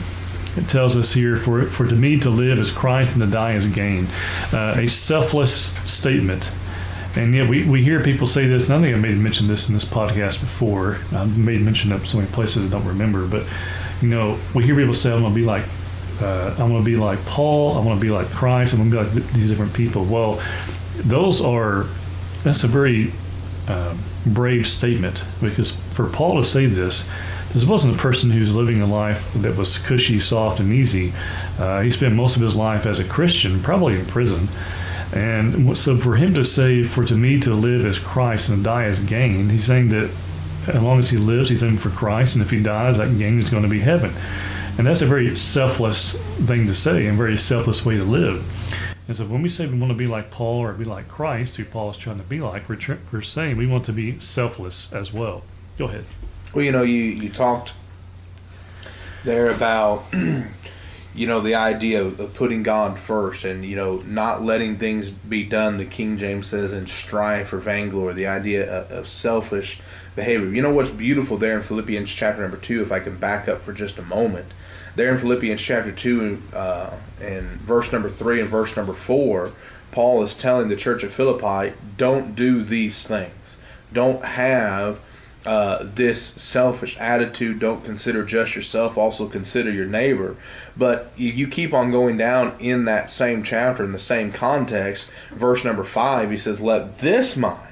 It 0.56 0.68
tells 0.68 0.96
us 0.96 1.12
here, 1.12 1.36
for, 1.36 1.62
for 1.62 1.86
to 1.86 1.94
me 1.94 2.18
to 2.20 2.30
live 2.30 2.58
is 2.58 2.70
Christ 2.70 3.12
and 3.14 3.22
to 3.22 3.30
die 3.30 3.52
is 3.54 3.66
gain. 3.66 4.06
Uh, 4.52 4.75
a 4.78 4.88
selfless 4.88 5.72
statement. 5.90 6.50
And 7.16 7.34
yet 7.34 7.48
we, 7.48 7.68
we 7.68 7.82
hear 7.82 8.02
people 8.02 8.26
say 8.26 8.46
this, 8.46 8.68
and 8.68 8.78
I 8.78 8.82
think 8.82 8.96
I 8.96 9.00
made 9.00 9.16
mention 9.18 9.48
this 9.48 9.68
in 9.68 9.75
this 9.75 9.84
podcast 9.84 10.40
before. 10.40 10.98
I've 11.12 11.36
made 11.38 11.60
mention 11.62 11.92
of 11.92 12.06
so 12.06 12.18
many 12.18 12.30
places 12.30 12.66
I 12.66 12.68
don't 12.78 12.86
remember, 12.86 13.26
but 13.26 13.44
you 14.02 14.08
know, 14.08 14.38
we 14.54 14.64
hear 14.64 14.76
people 14.76 14.94
say, 14.94 15.12
I'm 15.12 15.20
going 15.20 15.32
to 15.32 15.40
be 15.40 15.46
like 15.46 15.64
uh, 16.20 16.54
I'm 16.58 16.68
going 16.70 16.80
to 16.82 16.84
be 16.84 16.96
like 16.96 17.22
Paul. 17.26 17.76
I'm 17.76 17.84
to 17.94 18.00
be 18.00 18.10
like 18.10 18.28
Christ. 18.30 18.72
I'm 18.72 18.78
going 18.78 18.90
to 18.90 18.96
be 18.96 19.02
like 19.02 19.12
th- 19.12 19.34
these 19.34 19.50
different 19.50 19.75
people. 19.75 20.04
Well, 20.04 20.42
those 20.97 21.41
are 21.41 21.87
that's 22.43 22.65
a 22.65 22.69
very 22.69 23.12
uh, 23.69 23.97
brave 24.26 24.67
statement 24.67 25.25
because 25.41 25.73
for 25.93 26.07
Paul 26.07 26.37
to 26.37 26.45
say 26.45 26.67
this, 26.67 27.09
this 27.53 27.65
wasn't 27.65 27.97
a 27.97 27.99
person 27.99 28.31
who's 28.31 28.55
living 28.55 28.83
a 28.83 28.87
life 28.87 29.33
that 29.35 29.57
was 29.57 29.79
cushy, 29.79 30.21
soft, 30.21 30.61
and 30.61 30.73
easy. 30.73 31.12
Uh, 31.59 31.81
he 31.81 31.91
spent 31.91 32.15
most 32.15 32.37
of 32.37 32.43
his 32.43 32.55
life 32.55 32.87
as 32.87 32.99
a 32.99 33.05
Christian, 33.05 33.62
probably 33.62 33.99
in 33.99 34.07
prison. 34.07 34.49
And 35.12 35.76
so 35.79 35.97
for 35.97 36.17
him 36.17 36.35
to 36.35 36.45
say, 36.45 36.83
for 36.83 37.05
to 37.05 37.15
me 37.15 37.41
to 37.41 37.55
live 37.55 37.87
as 37.87 37.99
Christ 37.99 38.49
and 38.49 38.62
die 38.62 38.85
as 38.85 39.03
gain, 39.05 39.49
he's 39.49 39.65
saying 39.65 39.88
that 39.88 40.11
as 40.67 40.83
long 40.83 40.99
as 40.99 41.11
he 41.11 41.17
lives, 41.17 41.49
he's 41.49 41.62
living 41.62 41.79
for 41.79 41.91
Christ, 41.91 42.37
and 42.37 42.45
if 42.45 42.50
he 42.50 42.62
dies, 42.62 42.99
that 42.99 43.17
gain 43.19 43.38
is 43.38 43.49
going 43.49 43.62
to 43.62 43.69
be 43.69 43.81
heaven. 43.81 44.12
And 44.79 44.87
that's 44.87 45.03
a 45.03 45.07
very 45.07 45.35
selfless 45.35 46.21
thing 46.45 46.67
to 46.67 46.75
say 46.75 47.07
and 47.07 47.17
very 47.17 47.37
selfless 47.37 47.85
way 47.87 47.97
to 47.97 48.05
live. 48.05 48.45
And 49.08 49.16
so 49.16 49.25
when 49.25 49.42
we 49.42 49.48
say 49.48 49.66
we 49.66 49.78
want 49.78 49.92
to 49.92 49.96
be 49.96 50.06
like 50.06 50.30
Paul 50.30 50.60
or 50.60 50.72
be 50.72 50.84
like 50.84 51.08
Christ, 51.08 51.56
who 51.56 51.64
Paul 51.64 51.90
is 51.90 51.96
trying 51.96 52.18
to 52.18 52.25
be 52.25 52.40
like, 52.40 52.68
we're, 52.68 52.78
we're 53.12 53.22
saying 53.22 53.56
we 53.56 53.66
want 53.66 53.84
to 53.86 53.92
be 53.92 54.18
selfless 54.18 54.92
as 54.92 55.12
well. 55.12 55.42
Go 55.78 55.84
ahead. 55.84 56.04
Well, 56.52 56.64
you 56.64 56.72
know, 56.72 56.82
you, 56.82 57.02
you 57.02 57.28
talked 57.28 57.75
there 59.25 59.50
about, 59.50 60.04
you 61.14 61.26
know, 61.26 61.40
the 61.40 61.54
idea 61.54 62.02
of, 62.02 62.34
putting 62.34 62.64
God 62.64 62.98
first 62.98 63.44
and, 63.44 63.64
you 63.64 63.76
know, 63.76 63.98
not 63.98 64.42
letting 64.42 64.76
things 64.76 65.12
be 65.12 65.44
done, 65.44 65.76
the 65.76 65.84
King 65.84 66.18
James 66.18 66.48
says, 66.48 66.72
in 66.72 66.86
strife 66.86 67.52
or 67.52 67.58
vainglory, 67.58 68.14
the 68.14 68.26
idea 68.26 68.68
of, 68.68 68.90
of 68.90 69.08
selfish 69.08 69.80
behavior. 70.16 70.48
You 70.48 70.62
know 70.62 70.72
what's 70.72 70.90
beautiful 70.90 71.36
there 71.36 71.56
in 71.56 71.62
Philippians 71.62 72.10
chapter 72.12 72.42
number 72.42 72.56
2, 72.56 72.82
if 72.82 72.90
I 72.90 72.98
can 72.98 73.18
back 73.18 73.46
up 73.46 73.62
for 73.62 73.72
just 73.72 73.98
a 73.98 74.02
moment– 74.02 74.50
there 74.97 75.12
in 75.12 75.19
Philippians 75.19 75.61
chapter 75.61 75.93
2 75.93 76.43
uh, 76.55 76.91
and 77.21 77.47
verse 77.61 77.93
number 77.93 78.09
3 78.09 78.41
and 78.41 78.50
verse 78.50 78.76
number 78.76 78.95
4, 78.95 79.53
Paul 79.93 80.23
is 80.23 80.35
telling 80.35 80.69
the 80.69 80.76
church 80.76 81.03
of 81.03 81.12
Philippi, 81.12 81.75
don't 81.97 82.35
do 82.35 82.62
these 82.62 83.07
things. 83.07 83.59
Don't 83.93 84.25
have 84.25 85.00
uh, 85.47 85.87
this 85.95 86.23
selfish 86.23 86.97
attitude. 86.99 87.61
Don't 87.61 87.85
consider 87.85 88.25
just 88.25 88.57
yourself, 88.57 88.99
also 88.99 89.29
consider 89.29 89.71
your 89.71 89.87
neighbor. 89.87 90.37
But 90.76 91.12
you, 91.17 91.31
you 91.31 91.47
keep 91.47 91.73
on 91.73 91.91
going 91.91 92.17
down 92.17 92.57
in 92.59 92.85
that 92.87 93.11
same 93.11 93.43
chapter, 93.43 93.85
in 93.85 93.93
the 93.93 93.99
same 93.99 94.33
context. 94.33 95.09
Verse 95.31 95.65
number 95.65 95.85
5, 95.85 96.31
he 96.31 96.37
says, 96.37 96.61
Let 96.61 96.99
this 96.99 97.37
mind 97.37 97.65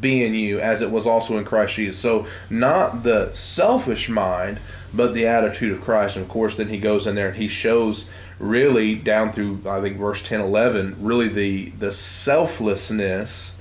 be 0.00 0.24
in 0.24 0.34
you 0.34 0.58
as 0.58 0.82
it 0.82 0.90
was 0.90 1.06
also 1.06 1.38
in 1.38 1.44
Christ 1.44 1.76
Jesus. 1.76 1.98
So, 1.98 2.26
not 2.50 3.02
the 3.02 3.32
selfish 3.34 4.08
mind, 4.08 4.60
but 4.92 5.14
the 5.14 5.26
attitude 5.26 5.72
of 5.72 5.82
Christ. 5.82 6.16
And 6.16 6.24
of 6.24 6.30
course, 6.30 6.56
then 6.56 6.68
he 6.68 6.78
goes 6.78 7.06
in 7.06 7.14
there 7.14 7.28
and 7.28 7.36
he 7.36 7.48
shows 7.48 8.06
really 8.38 8.94
down 8.94 9.32
through 9.32 9.62
I 9.66 9.80
think 9.80 9.96
verse 9.96 10.22
10, 10.22 10.40
11, 10.40 10.96
really 11.00 11.28
the 11.28 11.70
the 11.70 11.92
selflessness 11.92 13.54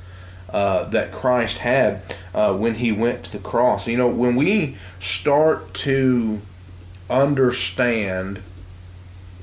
uh, 0.50 0.86
that 0.86 1.12
Christ 1.12 1.60
had 1.60 2.02
uh, 2.34 2.56
when 2.56 2.76
he 2.76 2.92
went 2.92 3.24
to 3.26 3.32
the 3.32 3.40
cross. 3.40 3.88
You 3.88 3.98
know, 3.98 4.08
when 4.08 4.36
we 4.36 4.78
start 5.00 5.74
to 5.76 6.42
understand 7.10 8.42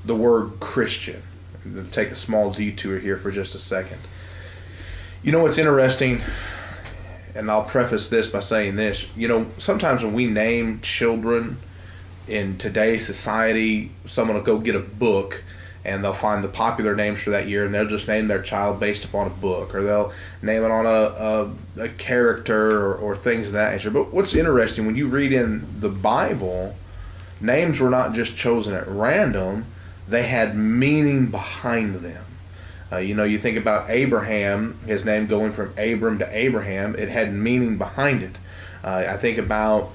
the 0.05 0.17
word 0.17 0.59
Christian, 0.59 1.23
take 1.91 2.11
a 2.11 2.17
small 2.17 2.51
detour 2.51 2.99
here 2.99 3.17
for 3.17 3.31
just 3.31 3.55
a 3.55 3.59
second. 3.59 3.99
You 5.23 5.33
know 5.33 5.43
what's 5.43 5.59
interesting? 5.59 6.21
And 7.35 7.51
I'll 7.51 7.65
preface 7.65 8.09
this 8.09 8.29
by 8.29 8.41
saying 8.41 8.77
this. 8.77 9.07
You 9.17 9.29
know, 9.29 9.47
sometimes 9.59 10.05
when 10.05 10.13
we 10.13 10.27
name 10.27 10.81
children, 10.81 11.57
in 12.29 12.57
today's 12.59 13.07
society, 13.07 13.91
someone 14.07 14.37
will 14.37 14.45
go 14.45 14.59
get 14.59 14.75
a 14.75 14.81
book 14.81 15.43
and 15.85 16.05
they'll 16.05 16.13
find 16.13 16.45
the 16.45 16.49
popular 16.49 16.95
names 16.95 17.21
for 17.21 17.31
that 17.31 17.49
year 17.49 17.65
and 17.65 17.75
they'll 17.75 17.89
just 17.89 18.07
name 18.07 18.29
their 18.29 18.41
child 18.41 18.79
based 18.79 19.05
upon 19.05 19.27
a 19.27 19.31
book 19.31 19.75
or 19.75 19.83
they'll 19.83 20.13
name 20.41 20.63
it 20.63 20.71
on 20.71 20.87
a, 20.87 20.89
a, 21.81 21.83
a 21.83 21.89
character 21.89 22.81
or, 22.81 22.95
or, 22.95 23.17
things 23.17 23.49
of 23.49 23.55
that 23.55 23.73
nature. 23.73 23.91
But 23.91 24.13
what's 24.13 24.35
interesting, 24.35 24.87
when 24.87 24.95
you 24.95 25.09
read 25.09 25.33
in 25.33 25.81
the 25.81 25.89
Bible, 25.89 26.77
names 27.41 27.81
were 27.81 27.91
not 27.91 28.15
just 28.15 28.37
chosen 28.37 28.75
at 28.75 28.87
random, 28.87 29.67
they 30.09 30.23
had 30.23 30.57
meaning 30.57 31.27
behind 31.27 31.97
them. 31.97 32.25
Uh, 32.93 32.99
you 32.99 33.15
know, 33.15 33.25
you 33.25 33.39
think 33.39 33.57
about 33.57 33.89
Abraham, 33.89 34.79
his 34.87 35.05
name 35.05 35.27
going 35.27 35.53
from 35.53 35.73
Abram 35.79 36.19
to 36.19 36.37
Abraham, 36.37 36.95
it 36.95 37.09
had 37.09 37.33
meaning 37.33 37.79
behind 37.79 38.23
it. 38.23 38.37
Uh, 38.85 39.05
I 39.09 39.17
think 39.17 39.39
about 39.39 39.91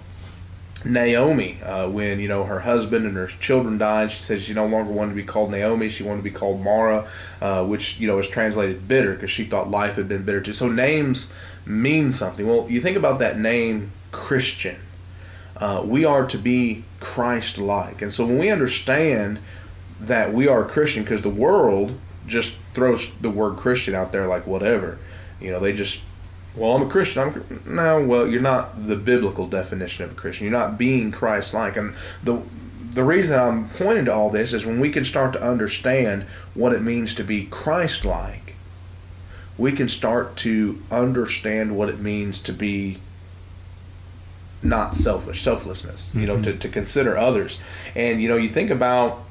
Naomi, 0.85 1.61
uh, 1.63 1.89
when 1.89 2.19
you 2.19 2.27
know 2.27 2.43
her 2.43 2.59
husband 2.59 3.05
and 3.05 3.15
her 3.15 3.27
children 3.27 3.77
died, 3.77 4.11
she 4.11 4.21
says 4.21 4.43
she 4.43 4.53
no 4.53 4.65
longer 4.65 4.91
wanted 4.91 5.11
to 5.11 5.15
be 5.15 5.23
called 5.23 5.51
Naomi. 5.51 5.89
She 5.89 6.03
wanted 6.03 6.19
to 6.19 6.23
be 6.23 6.31
called 6.31 6.61
Mara, 6.61 7.07
uh, 7.41 7.65
which 7.65 7.99
you 7.99 8.07
know 8.07 8.19
is 8.19 8.27
translated 8.27 8.87
bitter 8.87 9.13
because 9.13 9.31
she 9.31 9.43
thought 9.43 9.69
life 9.69 9.95
had 9.95 10.07
been 10.07 10.23
bitter 10.23 10.41
too. 10.41 10.53
So 10.53 10.69
names 10.69 11.31
mean 11.65 12.11
something. 12.11 12.47
Well, 12.47 12.67
you 12.69 12.79
think 12.79 12.95
about 12.95 13.19
that 13.19 13.37
name 13.37 13.91
Christian. 14.11 14.77
Uh, 15.57 15.81
we 15.83 16.05
are 16.05 16.25
to 16.27 16.37
be 16.37 16.83
Christ-like, 16.99 18.01
and 18.01 18.13
so 18.13 18.25
when 18.25 18.37
we 18.37 18.49
understand 18.49 19.39
that 19.99 20.31
we 20.31 20.47
are 20.47 20.63
Christian, 20.63 21.03
because 21.03 21.23
the 21.23 21.29
world 21.29 21.99
just 22.27 22.55
throws 22.77 23.09
the 23.19 23.31
word 23.31 23.57
Christian 23.57 23.95
out 23.95 24.11
there 24.11 24.27
like 24.27 24.45
whatever, 24.45 24.99
you 25.41 25.49
know, 25.49 25.59
they 25.59 25.73
just 25.73 26.03
well, 26.55 26.75
I'm 26.75 26.83
a 26.83 26.89
Christian. 26.89 27.23
I'm 27.23 27.61
no. 27.65 28.03
Well, 28.03 28.27
you're 28.27 28.41
not 28.41 28.87
the 28.87 28.95
biblical 28.95 29.47
definition 29.47 30.05
of 30.05 30.11
a 30.11 30.15
Christian. 30.15 30.45
You're 30.45 30.59
not 30.59 30.77
being 30.77 31.11
Christ-like. 31.11 31.77
And 31.77 31.95
the 32.23 32.41
the 32.93 33.03
reason 33.03 33.39
I'm 33.39 33.69
pointing 33.69 34.05
to 34.05 34.13
all 34.13 34.29
this 34.29 34.53
is 34.53 34.65
when 34.65 34.79
we 34.79 34.89
can 34.89 35.05
start 35.05 35.33
to 35.33 35.43
understand 35.43 36.23
what 36.55 36.73
it 36.73 36.81
means 36.81 37.13
to 37.15 37.23
be 37.23 37.45
Christ-like, 37.45 38.55
we 39.57 39.71
can 39.71 39.87
start 39.87 40.35
to 40.37 40.81
understand 40.89 41.77
what 41.77 41.89
it 41.89 41.99
means 41.99 42.39
to 42.41 42.53
be 42.53 42.97
not 44.63 44.95
selfish, 44.95 45.43
selflessness. 45.43 46.09
You 46.13 46.21
mm-hmm. 46.21 46.41
know, 46.41 46.41
to, 46.41 46.57
to 46.57 46.69
consider 46.69 47.17
others. 47.17 47.59
And 47.95 48.21
you 48.21 48.29
know, 48.29 48.37
you 48.37 48.49
think 48.49 48.71
about 48.71 49.26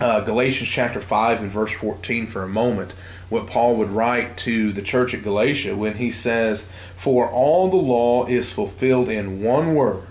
uh, 0.00 0.20
Galatians 0.20 0.70
chapter 0.70 1.00
5 1.00 1.42
and 1.42 1.50
verse 1.50 1.72
14 1.72 2.26
for 2.26 2.42
a 2.42 2.48
moment, 2.48 2.92
what 3.28 3.46
Paul 3.46 3.76
would 3.76 3.90
write 3.90 4.36
to 4.38 4.72
the 4.72 4.82
church 4.82 5.14
at 5.14 5.22
Galatia 5.22 5.76
when 5.76 5.98
he 5.98 6.10
says, 6.10 6.68
For 6.96 7.28
all 7.28 7.68
the 7.68 7.76
law 7.76 8.26
is 8.26 8.52
fulfilled 8.52 9.08
in 9.08 9.42
one 9.42 9.74
word, 9.74 10.06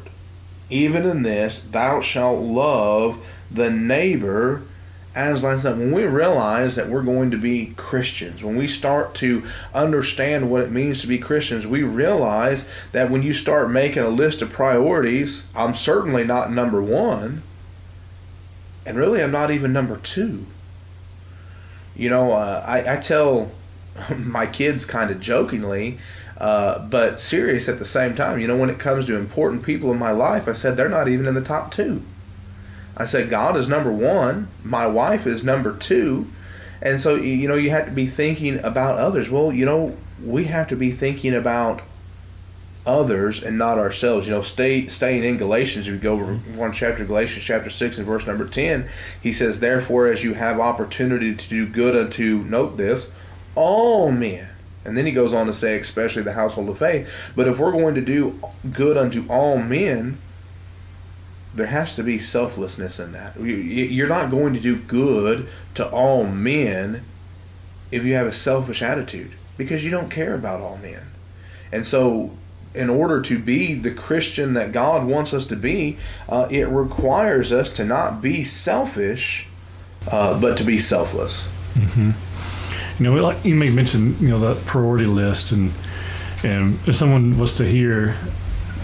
even 0.69 1.05
in 1.05 1.23
this, 1.23 1.59
thou 1.59 2.01
shalt 2.01 2.39
love 2.39 3.25
the 3.49 3.71
neighbor 3.71 4.61
as 5.15 5.41
thyself. 5.41 5.77
When 5.77 5.91
we 5.91 6.03
realize 6.03 6.75
that 6.75 6.87
we're 6.87 7.01
going 7.01 7.31
to 7.31 7.37
be 7.37 7.73
Christians, 7.75 8.43
when 8.43 8.55
we 8.55 8.67
start 8.67 9.15
to 9.15 9.43
understand 9.73 10.51
what 10.51 10.61
it 10.61 10.71
means 10.71 11.01
to 11.01 11.07
be 11.07 11.17
Christians, 11.17 11.65
we 11.65 11.81
realize 11.81 12.69
that 12.91 13.09
when 13.09 13.23
you 13.23 13.33
start 13.33 13.71
making 13.71 14.03
a 14.03 14.09
list 14.09 14.43
of 14.43 14.51
priorities, 14.51 15.47
I'm 15.55 15.73
certainly 15.73 16.23
not 16.23 16.51
number 16.51 16.81
one 16.81 17.41
and 18.85 18.97
really 18.97 19.21
I'm 19.21 19.31
not 19.31 19.51
even 19.51 19.73
number 19.73 19.97
two. 19.97 20.45
You 21.95 22.09
know, 22.09 22.31
uh, 22.31 22.63
I, 22.65 22.93
I 22.93 22.97
tell 22.97 23.51
my 24.17 24.45
kids 24.45 24.85
kind 24.85 25.11
of 25.11 25.19
jokingly, 25.19 25.97
uh, 26.37 26.79
but 26.79 27.19
serious 27.19 27.67
at 27.67 27.79
the 27.79 27.85
same 27.85 28.15
time. 28.15 28.39
You 28.39 28.47
know, 28.47 28.57
when 28.57 28.69
it 28.69 28.79
comes 28.79 29.05
to 29.07 29.15
important 29.15 29.63
people 29.63 29.91
in 29.91 29.99
my 29.99 30.11
life, 30.11 30.47
I 30.47 30.53
said 30.53 30.77
they're 30.77 30.89
not 30.89 31.07
even 31.07 31.27
in 31.27 31.35
the 31.35 31.41
top 31.41 31.71
two. 31.71 32.01
I 32.95 33.05
said 33.05 33.29
God 33.29 33.55
is 33.55 33.67
number 33.67 33.91
one, 33.91 34.49
my 34.63 34.85
wife 34.85 35.25
is 35.25 35.43
number 35.43 35.75
two, 35.75 36.27
and 36.81 36.99
so 36.99 37.15
you 37.15 37.47
know 37.47 37.55
you 37.55 37.69
have 37.69 37.85
to 37.85 37.91
be 37.91 38.07
thinking 38.07 38.59
about 38.63 38.97
others. 38.97 39.29
Well, 39.29 39.53
you 39.53 39.65
know 39.65 39.95
we 40.23 40.45
have 40.45 40.67
to 40.69 40.75
be 40.75 40.91
thinking 40.91 41.33
about 41.33 41.81
others 42.85 43.43
and 43.43 43.57
not 43.57 43.77
ourselves. 43.77 44.27
You 44.27 44.33
know, 44.33 44.41
stay 44.41 44.87
staying 44.87 45.23
in 45.23 45.37
Galatians, 45.37 45.87
if 45.87 45.93
you 45.93 45.99
go 45.99 46.17
one 46.17 46.71
chapter, 46.71 47.05
Galatians 47.05 47.43
chapter 47.43 47.69
six 47.69 47.97
and 47.97 48.07
verse 48.07 48.25
number 48.25 48.47
ten, 48.47 48.89
he 49.21 49.33
says, 49.33 49.59
Therefore, 49.59 50.07
as 50.07 50.23
you 50.23 50.33
have 50.33 50.59
opportunity 50.59 51.35
to 51.35 51.49
do 51.49 51.65
good 51.65 51.95
unto 51.95 52.43
note 52.47 52.77
this, 52.77 53.11
all 53.55 54.11
men. 54.11 54.49
And 54.85 54.97
then 54.97 55.05
he 55.05 55.11
goes 55.11 55.33
on 55.33 55.45
to 55.47 55.53
say, 55.53 55.77
especially 55.77 56.23
the 56.23 56.33
household 56.33 56.69
of 56.69 56.79
faith. 56.79 57.31
But 57.35 57.47
if 57.47 57.59
we're 57.59 57.71
going 57.71 57.95
to 57.95 58.01
do 58.01 58.39
good 58.71 58.97
unto 58.97 59.27
all 59.27 59.57
men, 59.57 60.17
there 61.53 61.67
has 61.67 61.95
to 61.95 62.03
be 62.03 62.17
selflessness 62.17 62.99
in 62.99 63.11
that. 63.11 63.39
You're 63.39 64.07
not 64.07 64.31
going 64.31 64.53
to 64.53 64.59
do 64.59 64.77
good 64.77 65.47
to 65.75 65.87
all 65.89 66.25
men 66.25 67.03
if 67.91 68.03
you 68.03 68.13
have 68.13 68.27
a 68.27 68.31
selfish 68.31 68.81
attitude 68.81 69.31
because 69.57 69.83
you 69.83 69.91
don't 69.91 70.09
care 70.09 70.33
about 70.33 70.61
all 70.61 70.77
men. 70.77 71.07
And 71.71 71.85
so 71.85 72.31
in 72.73 72.89
order 72.89 73.21
to 73.21 73.39
be 73.39 73.73
the 73.73 73.91
Christian 73.91 74.53
that 74.53 74.71
God 74.71 75.05
wants 75.05 75.33
us 75.33 75.45
to 75.47 75.55
be, 75.55 75.97
uh, 76.27 76.47
it 76.51 76.67
requires 76.67 77.51
us 77.51 77.69
to 77.71 77.83
not 77.83 78.21
be 78.21 78.43
selfish, 78.43 79.47
uh, 80.11 80.39
but 80.39 80.57
to 80.57 80.63
be 80.63 80.77
selfless. 80.77 81.47
Mm-hmm. 81.73 82.11
You 83.03 83.09
know, 83.09 83.21
like 83.21 83.43
you 83.43 83.55
may 83.55 83.69
mention, 83.69 84.17
you 84.19 84.27
know, 84.27 84.39
that 84.39 84.65
priority 84.65 85.05
list, 85.05 85.51
and 85.51 85.71
and 86.43 86.77
if 86.87 86.95
someone 86.95 87.39
was 87.39 87.55
to 87.57 87.65
hear, 87.65 88.15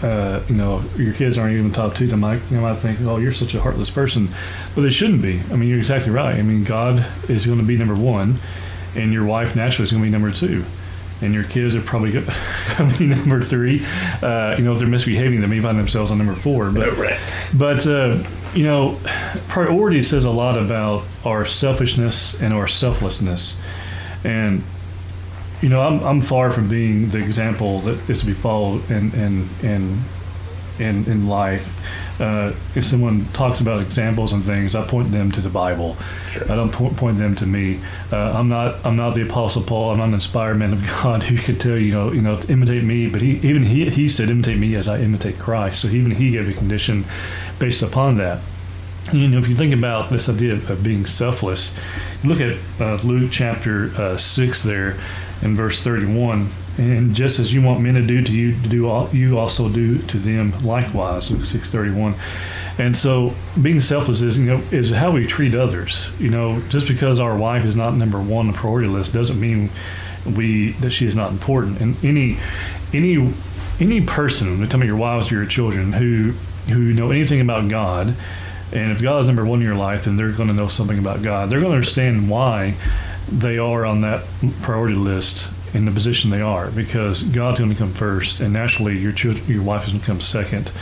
uh, 0.02 0.42
you 0.48 0.56
know, 0.56 0.82
your 0.96 1.14
kids 1.14 1.38
aren't 1.38 1.54
even 1.54 1.72
top 1.72 1.94
two, 1.94 2.06
they 2.06 2.16
might, 2.16 2.38
they 2.50 2.58
might 2.58 2.76
think, 2.76 3.00
oh, 3.02 3.16
you're 3.18 3.32
such 3.32 3.54
a 3.54 3.60
heartless 3.60 3.88
person, 3.88 4.28
but 4.74 4.82
they 4.82 4.90
shouldn't 4.90 5.22
be. 5.22 5.40
I 5.50 5.56
mean, 5.56 5.68
you're 5.68 5.78
exactly 5.78 6.12
right. 6.12 6.34
I 6.34 6.42
mean, 6.42 6.64
God 6.64 7.06
is 7.30 7.46
going 7.46 7.58
to 7.58 7.64
be 7.64 7.78
number 7.78 7.94
one, 7.94 8.36
and 8.94 9.12
your 9.12 9.24
wife 9.24 9.56
naturally 9.56 9.84
is 9.84 9.92
going 9.92 10.02
to 10.02 10.06
be 10.06 10.12
number 10.12 10.32
two 10.32 10.64
and 11.22 11.32
your 11.32 11.44
kids 11.44 11.74
are 11.74 11.80
probably 11.80 12.12
going 12.12 12.26
to 12.76 12.94
be 12.98 13.06
number 13.06 13.42
three. 13.42 13.84
Uh, 14.22 14.54
you 14.58 14.64
know, 14.64 14.72
if 14.72 14.78
they're 14.78 14.88
misbehaving, 14.88 15.40
they 15.40 15.46
may 15.46 15.60
find 15.60 15.78
themselves 15.78 16.10
on 16.10 16.18
number 16.18 16.34
four. 16.34 16.70
But, 16.70 16.92
right. 16.96 17.18
but 17.54 17.86
uh, 17.86 18.22
you 18.54 18.64
know, 18.64 18.98
priority 19.48 20.02
says 20.02 20.24
a 20.24 20.30
lot 20.30 20.58
about 20.58 21.04
our 21.24 21.44
selfishness 21.44 22.40
and 22.40 22.52
our 22.52 22.66
selflessness. 22.66 23.60
And, 24.24 24.62
you 25.62 25.68
know, 25.68 25.82
I'm, 25.82 26.02
I'm 26.02 26.20
far 26.20 26.50
from 26.50 26.68
being 26.68 27.10
the 27.10 27.18
example 27.18 27.80
that 27.80 28.10
is 28.10 28.20
to 28.20 28.26
be 28.26 28.34
followed 28.34 28.90
and, 28.90 29.12
in, 29.14 29.48
in, 29.62 30.00
in, 30.78 31.04
in 31.06 31.28
life 31.28 31.72
uh, 32.20 32.52
if 32.74 32.84
someone 32.84 33.26
talks 33.32 33.60
about 33.60 33.82
examples 33.82 34.32
and 34.32 34.42
things, 34.42 34.74
I 34.74 34.86
point 34.86 35.10
them 35.10 35.30
to 35.32 35.40
the 35.40 35.50
Bible. 35.50 35.96
Sure. 36.30 36.50
I 36.50 36.56
don't 36.56 36.72
point, 36.72 36.96
point 36.96 37.18
them 37.18 37.34
to 37.36 37.46
me. 37.46 37.80
Uh, 38.10 38.32
I'm 38.32 38.48
not 38.48 38.84
I'm 38.86 38.96
not 38.96 39.14
the 39.14 39.22
Apostle 39.22 39.62
Paul. 39.62 39.90
I'm 39.90 39.98
not 39.98 40.08
an 40.08 40.14
inspired 40.14 40.56
man 40.56 40.72
of 40.72 40.80
God 40.86 41.22
who 41.24 41.36
could 41.36 41.60
tell 41.60 41.76
you, 41.76 41.92
know, 41.92 42.12
you 42.12 42.22
know, 42.22 42.36
to 42.36 42.52
imitate 42.52 42.84
me. 42.84 43.08
But 43.08 43.22
he 43.22 43.32
even 43.48 43.64
he 43.64 43.90
he 43.90 44.08
said, 44.08 44.30
imitate 44.30 44.58
me 44.58 44.74
as 44.76 44.88
I 44.88 45.00
imitate 45.00 45.38
Christ. 45.38 45.82
So 45.82 45.88
even 45.88 46.12
he 46.12 46.30
gave 46.30 46.48
a 46.48 46.52
condition 46.52 47.04
based 47.58 47.82
upon 47.82 48.16
that. 48.16 48.40
You 49.12 49.28
know, 49.28 49.38
if 49.38 49.48
you 49.48 49.54
think 49.54 49.72
about 49.72 50.10
this 50.10 50.28
idea 50.28 50.54
of, 50.54 50.68
of 50.68 50.82
being 50.82 51.06
selfless, 51.06 51.76
look 52.24 52.40
at 52.40 52.58
uh, 52.80 52.96
Luke 53.04 53.30
chapter 53.30 53.90
uh, 53.96 54.16
six 54.16 54.62
there, 54.62 54.98
in 55.42 55.54
verse 55.54 55.82
thirty-one 55.82 56.48
and 56.78 57.14
just 57.14 57.38
as 57.38 57.52
you 57.54 57.62
want 57.62 57.80
men 57.80 57.94
to 57.94 58.02
do 58.02 58.22
to 58.22 58.32
you 58.32 58.52
to 58.62 58.68
do 58.68 58.88
all, 58.88 59.08
you 59.10 59.38
also 59.38 59.68
do 59.68 59.98
to 59.98 60.18
them 60.18 60.52
likewise 60.64 61.30
luke 61.30 61.44
631 61.44 62.14
and 62.78 62.96
so 62.96 63.32
being 63.60 63.80
selfless 63.80 64.22
is 64.22 64.38
you 64.38 64.46
know 64.46 64.62
is 64.70 64.90
how 64.90 65.10
we 65.10 65.26
treat 65.26 65.54
others. 65.54 66.08
You 66.18 66.30
know 66.30 66.60
just 66.68 66.86
because 66.88 67.20
our 67.20 67.36
wife 67.36 67.64
is 67.64 67.76
not 67.76 67.94
number 67.94 68.20
one 68.20 68.46
on 68.46 68.52
the 68.52 68.58
priority 68.58 68.88
list 68.88 69.14
doesn't 69.14 69.40
mean 69.40 69.70
we 70.36 70.72
that 70.72 70.90
she 70.90 71.06
is 71.06 71.16
not 71.16 71.30
important. 71.30 71.80
And 71.80 71.96
any 72.04 72.38
any 72.92 73.32
any 73.80 74.00
person 74.04 74.66
tell 74.68 74.80
me 74.80 74.86
your 74.86 74.96
wives 74.96 75.32
or 75.32 75.36
your 75.36 75.46
children 75.46 75.92
who 75.92 76.32
who 76.72 76.92
know 76.92 77.10
anything 77.10 77.40
about 77.40 77.68
god 77.70 78.14
and 78.72 78.90
if 78.90 79.00
god 79.00 79.20
is 79.20 79.26
number 79.28 79.44
one 79.46 79.60
in 79.60 79.64
your 79.64 79.76
life 79.76 80.06
then 80.06 80.16
they're 80.16 80.32
going 80.32 80.48
to 80.48 80.54
know 80.54 80.68
something 80.68 80.98
about 80.98 81.22
god. 81.22 81.48
They're 81.48 81.60
going 81.60 81.70
to 81.70 81.76
understand 81.76 82.28
why 82.28 82.74
they 83.28 83.58
are 83.58 83.86
on 83.86 84.02
that 84.02 84.24
priority 84.62 84.94
list 84.94 85.50
in 85.76 85.84
the 85.84 85.92
position 85.92 86.30
they 86.30 86.40
are 86.40 86.70
because 86.70 87.22
God's 87.22 87.60
going 87.60 87.70
to 87.70 87.76
come 87.76 87.92
first, 87.92 88.40
and 88.40 88.54
naturally 88.54 88.96
your 88.96 89.12
children, 89.12 89.46
your 89.46 89.62
wife 89.62 89.86
is 89.86 89.92
going 89.92 90.00
to 90.00 90.06
come 90.06 90.20
second. 90.22 90.72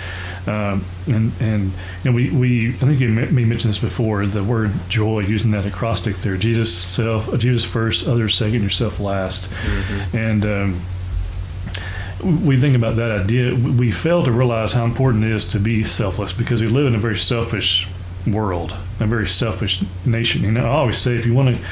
Um, 0.47 0.85
and 1.07 1.33
and 1.41 1.73
you 2.05 2.11
know, 2.11 2.13
we, 2.13 2.31
we 2.31 2.69
I 2.69 2.73
think 2.73 3.01
you 3.01 3.09
may 3.09 3.45
mentioned 3.45 3.71
this 3.71 3.79
before 3.79 4.27
the 4.27 4.45
word 4.45 4.73
joy 4.89 5.21
using 5.21 5.53
that 5.53 5.65
acrostic 5.65 6.17
there 6.17 6.37
Jesus 6.37 6.77
self 6.77 7.39
Jesus 7.39 7.65
first 7.65 8.07
others 8.07 8.35
second 8.35 8.63
yourself 8.63 9.01
last 9.01 9.51
mm-hmm. 9.51 10.15
and 10.15 10.45
um, 10.45 12.47
we 12.47 12.59
think 12.59 12.77
about 12.77 12.97
that 12.97 13.11
idea 13.11 13.55
we 13.55 13.91
fail 13.91 14.23
to 14.23 14.33
realize 14.33 14.75
how 14.75 14.85
important 14.85 15.25
it 15.25 15.31
is 15.31 15.49
to 15.49 15.59
be 15.59 15.83
selfless 15.83 16.35
because 16.35 16.61
we 16.61 16.69
live 16.69 16.89
in 16.89 16.95
a 16.95 16.99
very 16.99 17.17
selfish 17.17 17.89
world 18.27 18.77
a 19.01 19.07
very 19.07 19.27
selfish 19.27 19.83
nation 20.05 20.43
you 20.43 20.53
know 20.53 20.65
I 20.65 20.69
always 20.69 20.99
say 20.99 21.15
if 21.15 21.25
you 21.25 21.33
want 21.33 21.57
to 21.57 21.65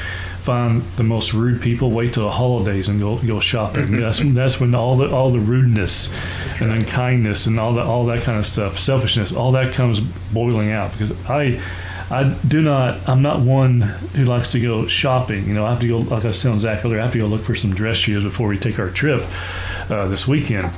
find 0.43 0.81
the 0.97 1.03
most 1.03 1.33
rude 1.33 1.61
people. 1.61 1.91
Wait 1.91 2.13
till 2.13 2.23
the 2.23 2.31
holidays 2.31 2.89
and 2.89 2.99
go 2.99 3.17
go 3.17 3.39
shopping. 3.39 3.99
that's 3.99 4.19
that's 4.23 4.59
when 4.59 4.75
all 4.75 4.95
the 4.95 5.13
all 5.13 5.31
the 5.31 5.39
rudeness 5.39 6.13
and 6.61 6.71
unkindness 6.71 7.45
and 7.45 7.59
all 7.59 7.73
that 7.73 7.85
all 7.85 8.05
that 8.05 8.23
kind 8.23 8.37
of 8.37 8.45
stuff, 8.45 8.79
selfishness, 8.79 9.33
all 9.33 9.53
that 9.53 9.73
comes 9.73 9.99
boiling 9.99 10.71
out. 10.71 10.91
Because 10.91 11.11
I 11.29 11.61
I 12.09 12.35
do 12.47 12.61
not. 12.61 13.07
I'm 13.07 13.21
not 13.21 13.39
one 13.39 13.81
who 13.81 14.25
likes 14.25 14.51
to 14.51 14.59
go 14.59 14.85
shopping. 14.87 15.47
You 15.47 15.53
know, 15.53 15.65
I 15.65 15.71
have 15.71 15.79
to 15.79 15.87
go. 15.87 15.97
Like 15.99 16.25
I 16.25 16.31
said 16.31 16.51
on 16.51 16.59
Zac 16.59 16.85
earlier, 16.85 16.99
I 16.99 17.03
have 17.03 17.13
to 17.13 17.19
go 17.19 17.25
look 17.25 17.41
for 17.41 17.55
some 17.55 17.73
dress 17.73 17.97
shoes 17.97 18.23
before 18.23 18.47
we 18.47 18.57
take 18.57 18.77
our 18.77 18.89
trip 18.89 19.23
uh, 19.89 20.07
this 20.07 20.27
weekend. 20.27 20.69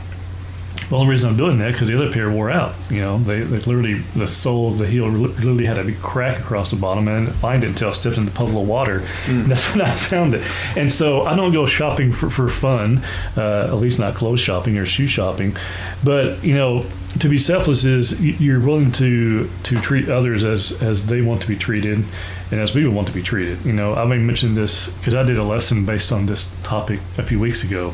The 0.89 0.95
only 0.95 1.10
reason 1.10 1.32
I'm 1.32 1.38
doing 1.38 1.58
that 1.60 1.71
because 1.71 1.88
the 1.88 1.95
other 1.95 2.12
pair 2.12 2.30
wore 2.30 2.52
out. 2.52 2.76
You 2.91 3.02
know, 3.02 3.17
they, 3.17 3.41
they 3.41 3.58
literally 3.58 3.95
the 4.15 4.28
sole 4.28 4.69
of 4.69 4.78
the 4.78 4.88
heel 4.88 5.08
literally 5.08 5.65
had 5.65 5.80
a 5.80 5.84
big 5.84 6.00
crack 6.00 6.39
across 6.39 6.71
the 6.71 6.78
bottom, 6.78 7.08
and 7.08 7.17
I 7.17 7.19
didn't 7.21 7.36
find 7.36 7.63
it 7.63 7.67
until 7.67 7.89
I 7.89 7.93
stepped 7.93 8.17
in 8.17 8.26
the 8.26 8.32
puddle 8.32 8.62
of 8.62 8.67
water. 8.67 9.00
Mm. 9.26 9.45
that's 9.48 9.71
when 9.71 9.82
I 9.82 9.93
found 9.95 10.36
it. 10.36 10.43
And 10.78 10.91
so 10.91 11.24
I 11.24 11.36
don't 11.36 11.52
go 11.52 11.65
shopping 11.65 12.12
for, 12.12 12.30
for 12.30 12.50
fun, 12.50 13.04
uh, 13.36 13.67
at 13.67 13.76
least 13.76 14.00
not 14.00 14.15
clothes 14.15 14.39
shopping 14.39 14.78
or 14.78 14.86
shoe 14.86 15.08
shopping. 15.08 15.56
But 16.04 16.43
you 16.43 16.54
know, 16.54 16.86
to 17.19 17.30
be 17.30 17.39
selfless 17.39 17.86
is 17.86 18.21
you're 18.21 18.60
willing 18.60 18.91
to 18.93 19.50
to 19.63 19.82
treat 19.82 20.10
others 20.10 20.43
as 20.43 20.82
as 20.84 21.06
they 21.08 21.21
want 21.21 21.41
to 21.41 21.48
be 21.48 21.56
treated 21.56 22.04
and 22.52 22.60
as 22.60 22.76
we 22.76 22.86
would 22.86 22.93
want 22.93 23.08
to 23.08 23.13
be 23.13 23.24
treated. 23.24 23.63
You 23.65 23.74
know, 23.74 23.95
I 23.95 24.06
may 24.06 24.17
mention 24.17 24.56
this 24.56 24.89
because 24.91 25.15
I 25.15 25.24
did 25.24 25.38
a 25.38 25.43
lesson 25.43 25.86
based 25.86 26.12
on 26.12 26.26
this 26.26 26.56
topic 26.63 27.00
a 27.17 27.24
few 27.24 27.39
weeks 27.39 27.63
ago. 27.63 27.93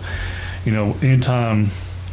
You 0.66 0.74
know, 0.74 0.96
anytime 1.02 1.70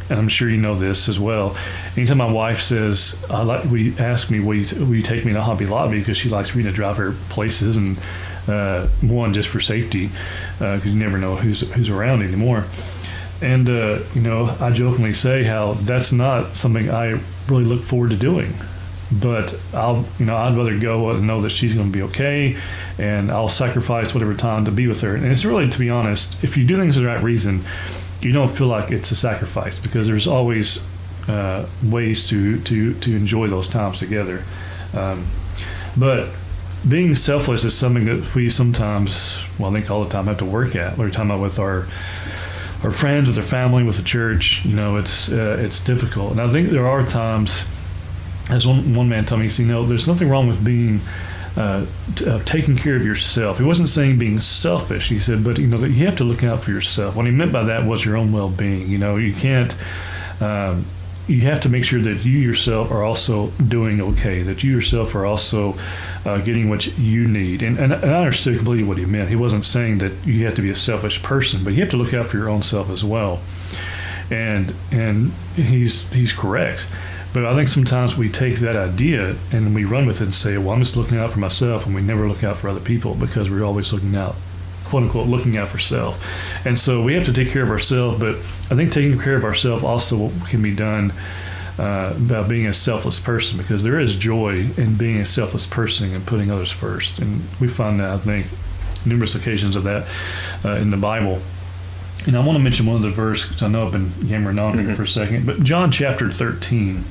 and 0.09 0.19
I'm 0.19 0.27
sure 0.27 0.49
you 0.49 0.57
know 0.57 0.75
this 0.75 1.07
as 1.09 1.19
well. 1.19 1.55
Anytime 1.95 2.17
my 2.17 2.31
wife 2.31 2.61
says, 2.61 3.23
"I 3.29 3.43
like," 3.43 3.65
we 3.65 3.97
ask 3.97 4.31
me, 4.31 4.39
"Will 4.39 4.55
you, 4.55 4.85
will 4.85 4.95
you 4.95 5.03
take 5.03 5.25
me 5.25 5.33
to 5.33 5.41
Hobby 5.41 5.65
Lobby?" 5.65 5.99
because 5.99 6.17
she 6.17 6.29
likes 6.29 6.55
me 6.55 6.63
to 6.63 6.71
drive 6.71 6.97
her 6.97 7.13
places, 7.29 7.77
and 7.77 7.97
uh, 8.47 8.87
one 9.01 9.33
just 9.33 9.49
for 9.49 9.59
safety, 9.59 10.09
because 10.57 10.85
uh, 10.85 10.89
you 10.89 10.95
never 10.95 11.17
know 11.17 11.35
who's 11.35 11.61
who's 11.71 11.89
around 11.89 12.23
anymore. 12.23 12.65
And 13.41 13.69
uh, 13.69 13.99
you 14.13 14.21
know, 14.21 14.55
I 14.59 14.71
jokingly 14.71 15.13
say 15.13 15.43
how 15.43 15.73
that's 15.73 16.11
not 16.11 16.55
something 16.55 16.89
I 16.89 17.19
really 17.47 17.63
look 17.63 17.81
forward 17.81 18.11
to 18.11 18.17
doing. 18.17 18.53
But 19.11 19.59
I'll, 19.73 20.05
you 20.19 20.25
know, 20.25 20.35
I'd 20.35 20.55
rather 20.55 20.77
go 20.77 21.09
and 21.09 21.25
know 21.25 21.41
that 21.41 21.49
she's 21.49 21.73
going 21.73 21.91
to 21.91 21.97
be 21.97 22.03
okay, 22.03 22.57
and 22.99 23.31
I'll 23.31 23.49
sacrifice 23.49 24.13
whatever 24.13 24.35
time 24.35 24.65
to 24.65 24.71
be 24.71 24.85
with 24.85 25.01
her. 25.01 25.15
And 25.15 25.25
it's 25.25 25.43
really, 25.45 25.67
to 25.67 25.79
be 25.79 25.89
honest, 25.89 26.43
if 26.43 26.57
you 26.57 26.65
do 26.65 26.77
things 26.77 26.95
for 26.95 27.01
the 27.01 27.07
right 27.07 27.23
reason, 27.23 27.63
you 28.21 28.31
don't 28.31 28.49
feel 28.49 28.67
like 28.67 28.91
it's 28.91 29.11
a 29.11 29.15
sacrifice 29.15 29.79
because 29.79 30.07
there's 30.07 30.27
always 30.27 30.83
uh, 31.27 31.67
ways 31.83 32.27
to, 32.29 32.59
to, 32.61 32.93
to 32.95 33.15
enjoy 33.15 33.47
those 33.47 33.69
times 33.69 33.99
together. 33.99 34.43
Um, 34.93 35.27
but 35.97 36.29
being 36.87 37.15
selfless 37.15 37.65
is 37.65 37.77
something 37.77 38.05
that 38.05 38.35
we 38.35 38.49
sometimes, 38.49 39.37
well, 39.57 39.69
I 39.69 39.73
think 39.73 39.91
all 39.91 40.03
the 40.03 40.09
time, 40.09 40.27
have 40.27 40.37
to 40.39 40.45
work 40.45 40.75
at. 40.75 40.97
We're 40.97 41.09
talking 41.09 41.31
about 41.31 41.41
with 41.41 41.59
our 41.59 41.87
our 42.81 42.91
friends, 42.91 43.27
with 43.27 43.37
our 43.37 43.43
family, 43.43 43.83
with 43.83 43.97
the 43.97 44.03
church. 44.03 44.63
You 44.63 44.75
know, 44.75 44.97
it's 44.97 45.29
uh, 45.29 45.57
it's 45.59 45.83
difficult, 45.83 46.31
and 46.31 46.41
I 46.41 46.47
think 46.47 46.69
there 46.69 46.87
are 46.87 47.05
times, 47.05 47.65
as 48.49 48.65
one 48.65 48.95
one 48.95 49.09
man 49.09 49.25
told 49.25 49.41
me, 49.41 49.47
he 49.47 49.51
said, 49.51 49.63
you 49.63 49.71
know, 49.71 49.85
there's 49.85 50.07
nothing 50.07 50.29
wrong 50.29 50.47
with 50.47 50.63
being 50.63 51.01
uh, 51.57 51.85
uh, 52.25 52.39
taking 52.45 52.77
care 52.77 52.95
of 52.95 53.05
yourself. 53.05 53.57
He 53.57 53.63
wasn't 53.63 53.89
saying 53.89 54.17
being 54.17 54.39
selfish. 54.39 55.09
He 55.09 55.19
said, 55.19 55.43
but 55.43 55.57
you 55.57 55.67
know, 55.67 55.77
you 55.79 56.05
have 56.05 56.17
to 56.17 56.23
look 56.23 56.43
out 56.43 56.61
for 56.63 56.71
yourself. 56.71 57.15
What 57.15 57.25
he 57.25 57.31
meant 57.31 57.51
by 57.51 57.63
that 57.63 57.85
was 57.85 58.05
your 58.05 58.17
own 58.17 58.31
well-being. 58.31 58.87
You 58.87 58.97
know, 58.97 59.17
you 59.17 59.33
can't. 59.33 59.75
Um, 60.41 60.85
you 61.29 61.41
have 61.41 61.61
to 61.61 61.69
make 61.69 61.85
sure 61.85 62.01
that 62.01 62.25
you 62.25 62.39
yourself 62.39 62.89
are 62.89 63.03
also 63.03 63.47
doing 63.67 64.01
okay, 64.01 64.41
that 64.41 64.63
you 64.63 64.71
yourself 64.71 65.13
are 65.13 65.25
also 65.25 65.77
uh, 66.25 66.39
getting 66.39 66.69
what 66.69 66.97
you 66.97 67.27
need. 67.27 67.61
And, 67.61 67.77
and, 67.77 67.93
and, 67.93 68.11
I 68.11 68.19
understood 68.19 68.57
completely 68.57 68.83
what 68.83 68.97
he 68.97 69.05
meant. 69.05 69.29
He 69.29 69.35
wasn't 69.35 69.63
saying 69.63 69.99
that 69.99 70.11
you 70.25 70.45
have 70.45 70.55
to 70.55 70.63
be 70.63 70.71
a 70.71 70.75
selfish 70.75 71.21
person, 71.21 71.63
but 71.63 71.73
you 71.73 71.81
have 71.81 71.91
to 71.91 71.97
look 71.97 72.15
out 72.15 72.25
for 72.25 72.37
your 72.37 72.49
own 72.49 72.63
self 72.63 72.89
as 72.89 73.03
well. 73.03 73.39
And 74.31 74.73
and 74.91 75.31
he's 75.55 76.11
he's 76.11 76.33
correct. 76.33 76.85
But 77.33 77.45
I 77.45 77.53
think 77.53 77.69
sometimes 77.69 78.17
we 78.17 78.29
take 78.29 78.55
that 78.57 78.75
idea 78.75 79.35
and 79.51 79.75
we 79.75 79.85
run 79.85 80.07
with 80.07 80.21
it 80.21 80.25
and 80.25 80.33
say, 80.33 80.57
well, 80.57 80.71
I'm 80.71 80.79
just 80.79 80.97
looking 80.97 81.17
out 81.17 81.31
for 81.31 81.39
myself, 81.39 81.85
and 81.85 81.93
we 81.93 82.01
never 82.01 82.27
look 82.27 82.43
out 82.43 82.57
for 82.57 82.69
other 82.69 82.79
people 82.79 83.13
because 83.13 83.49
we're 83.49 83.63
always 83.63 83.93
looking 83.93 84.15
out, 84.15 84.35
quote 84.85 85.03
unquote, 85.03 85.27
looking 85.27 85.55
out 85.55 85.67
for 85.67 85.77
self. 85.77 86.23
And 86.65 86.79
so 86.79 87.03
we 87.03 87.13
have 87.13 87.25
to 87.25 87.33
take 87.33 87.51
care 87.51 87.63
of 87.63 87.69
ourselves, 87.69 88.19
but 88.19 88.35
I 88.71 88.75
think 88.75 88.91
taking 88.91 89.19
care 89.19 89.35
of 89.35 89.45
ourselves 89.45 89.83
also 89.83 90.31
can 90.47 90.61
be 90.61 90.75
done. 90.75 91.13
Uh, 91.77 92.13
about 92.17 92.49
being 92.49 92.67
a 92.67 92.73
selfless 92.73 93.21
person 93.21 93.57
because 93.57 93.83
there 93.83 93.97
is 94.01 94.17
joy 94.17 94.67
in 94.75 94.97
being 94.97 95.15
a 95.21 95.25
selfless 95.25 95.65
person 95.65 96.13
and 96.13 96.27
putting 96.27 96.51
others 96.51 96.69
first. 96.69 97.19
And 97.19 97.41
we 97.61 97.69
find 97.69 98.01
that, 98.01 98.09
I 98.09 98.17
think, 98.17 98.47
numerous 99.05 99.33
occasions 99.33 99.77
of 99.77 99.83
that 99.83 100.05
uh, 100.65 100.71
in 100.71 100.89
the 100.89 100.97
Bible. 100.97 101.39
And 102.27 102.35
I 102.35 102.45
want 102.45 102.57
to 102.57 102.63
mention 102.63 102.85
one 102.85 102.97
of 102.97 103.01
the 103.01 103.11
verses 103.11 103.47
because 103.47 103.63
I 103.63 103.69
know 103.69 103.85
I've 103.85 103.93
been 103.93 104.11
yammering 104.21 104.59
on 104.59 104.75
mm-hmm. 104.75 104.93
for 104.95 105.03
a 105.03 105.07
second, 105.07 105.45
but 105.45 105.63
John 105.63 105.89
chapter 105.89 106.29
13 106.29 107.05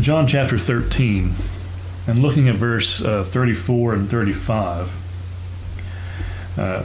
John 0.00 0.26
chapter 0.26 0.58
13 0.58 1.32
and 2.06 2.22
looking 2.22 2.48
at 2.48 2.54
verse 2.54 3.02
uh, 3.02 3.24
34 3.24 3.94
and 3.94 4.08
35. 4.08 4.90
Uh, 6.56 6.84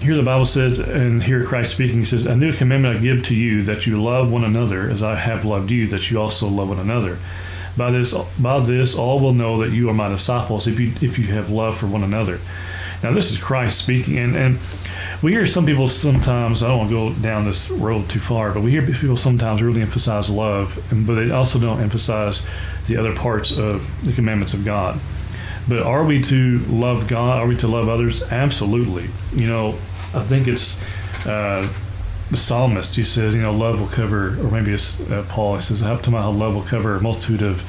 here 0.00 0.14
the 0.14 0.22
Bible 0.22 0.46
says, 0.46 0.78
and 0.78 1.22
here 1.22 1.44
Christ 1.44 1.72
speaking, 1.72 2.00
he 2.00 2.04
says, 2.04 2.26
A 2.26 2.36
new 2.36 2.52
commandment 2.52 2.98
I 2.98 3.00
give 3.00 3.24
to 3.24 3.34
you, 3.34 3.62
that 3.64 3.86
you 3.86 4.02
love 4.02 4.30
one 4.30 4.44
another 4.44 4.90
as 4.90 5.02
I 5.02 5.14
have 5.16 5.44
loved 5.44 5.70
you, 5.70 5.86
that 5.88 6.10
you 6.10 6.20
also 6.20 6.48
love 6.48 6.68
one 6.68 6.78
another. 6.78 7.18
By 7.76 7.90
this, 7.90 8.14
by 8.38 8.60
this, 8.60 8.94
all 8.96 9.20
will 9.20 9.32
know 9.32 9.58
that 9.58 9.72
you 9.72 9.88
are 9.90 9.94
my 9.94 10.08
disciples 10.08 10.66
if 10.66 10.78
you 10.80 10.92
if 11.00 11.18
you 11.18 11.26
have 11.28 11.50
love 11.50 11.76
for 11.76 11.86
one 11.86 12.02
another. 12.02 12.40
Now, 13.02 13.12
this 13.12 13.30
is 13.30 13.38
Christ 13.38 13.78
speaking, 13.78 14.18
and 14.18 14.34
and 14.36 14.58
we 15.22 15.32
hear 15.32 15.46
some 15.46 15.64
people 15.64 15.88
sometimes. 15.88 16.62
I 16.62 16.68
don't 16.68 16.78
want 16.78 16.90
to 16.90 17.14
go 17.14 17.22
down 17.22 17.44
this 17.44 17.70
road 17.70 18.08
too 18.08 18.20
far, 18.20 18.52
but 18.52 18.62
we 18.62 18.70
hear 18.70 18.82
people 18.82 19.16
sometimes 19.16 19.62
really 19.62 19.82
emphasize 19.82 20.28
love, 20.28 20.78
but 20.92 21.14
they 21.14 21.30
also 21.30 21.58
don't 21.58 21.80
emphasize 21.80 22.48
the 22.86 22.96
other 22.96 23.14
parts 23.14 23.56
of 23.56 23.86
the 24.04 24.12
commandments 24.12 24.54
of 24.54 24.64
God. 24.64 24.98
But 25.68 25.82
are 25.82 26.04
we 26.04 26.22
to 26.22 26.58
love 26.68 27.08
God? 27.08 27.38
Are 27.38 27.46
we 27.46 27.56
to 27.56 27.66
love 27.68 27.88
others? 27.88 28.22
Absolutely. 28.22 29.08
You 29.32 29.48
know, 29.48 29.68
I 30.14 30.22
think 30.22 30.48
it's 30.48 30.80
uh, 31.26 31.68
the 32.30 32.36
psalmist. 32.36 32.94
He 32.94 33.02
says, 33.02 33.34
you 33.34 33.42
know, 33.42 33.52
love 33.52 33.80
will 33.80 33.88
cover, 33.88 34.38
or 34.40 34.50
maybe 34.50 34.72
it's 34.72 35.00
uh, 35.10 35.24
Paul. 35.28 35.56
He 35.56 35.62
says, 35.62 35.82
"Up 35.82 36.02
to 36.02 36.10
my 36.10 36.24
love 36.26 36.54
will 36.54 36.62
cover 36.62 36.96
a 36.96 37.00
multitude 37.00 37.42
of." 37.42 37.62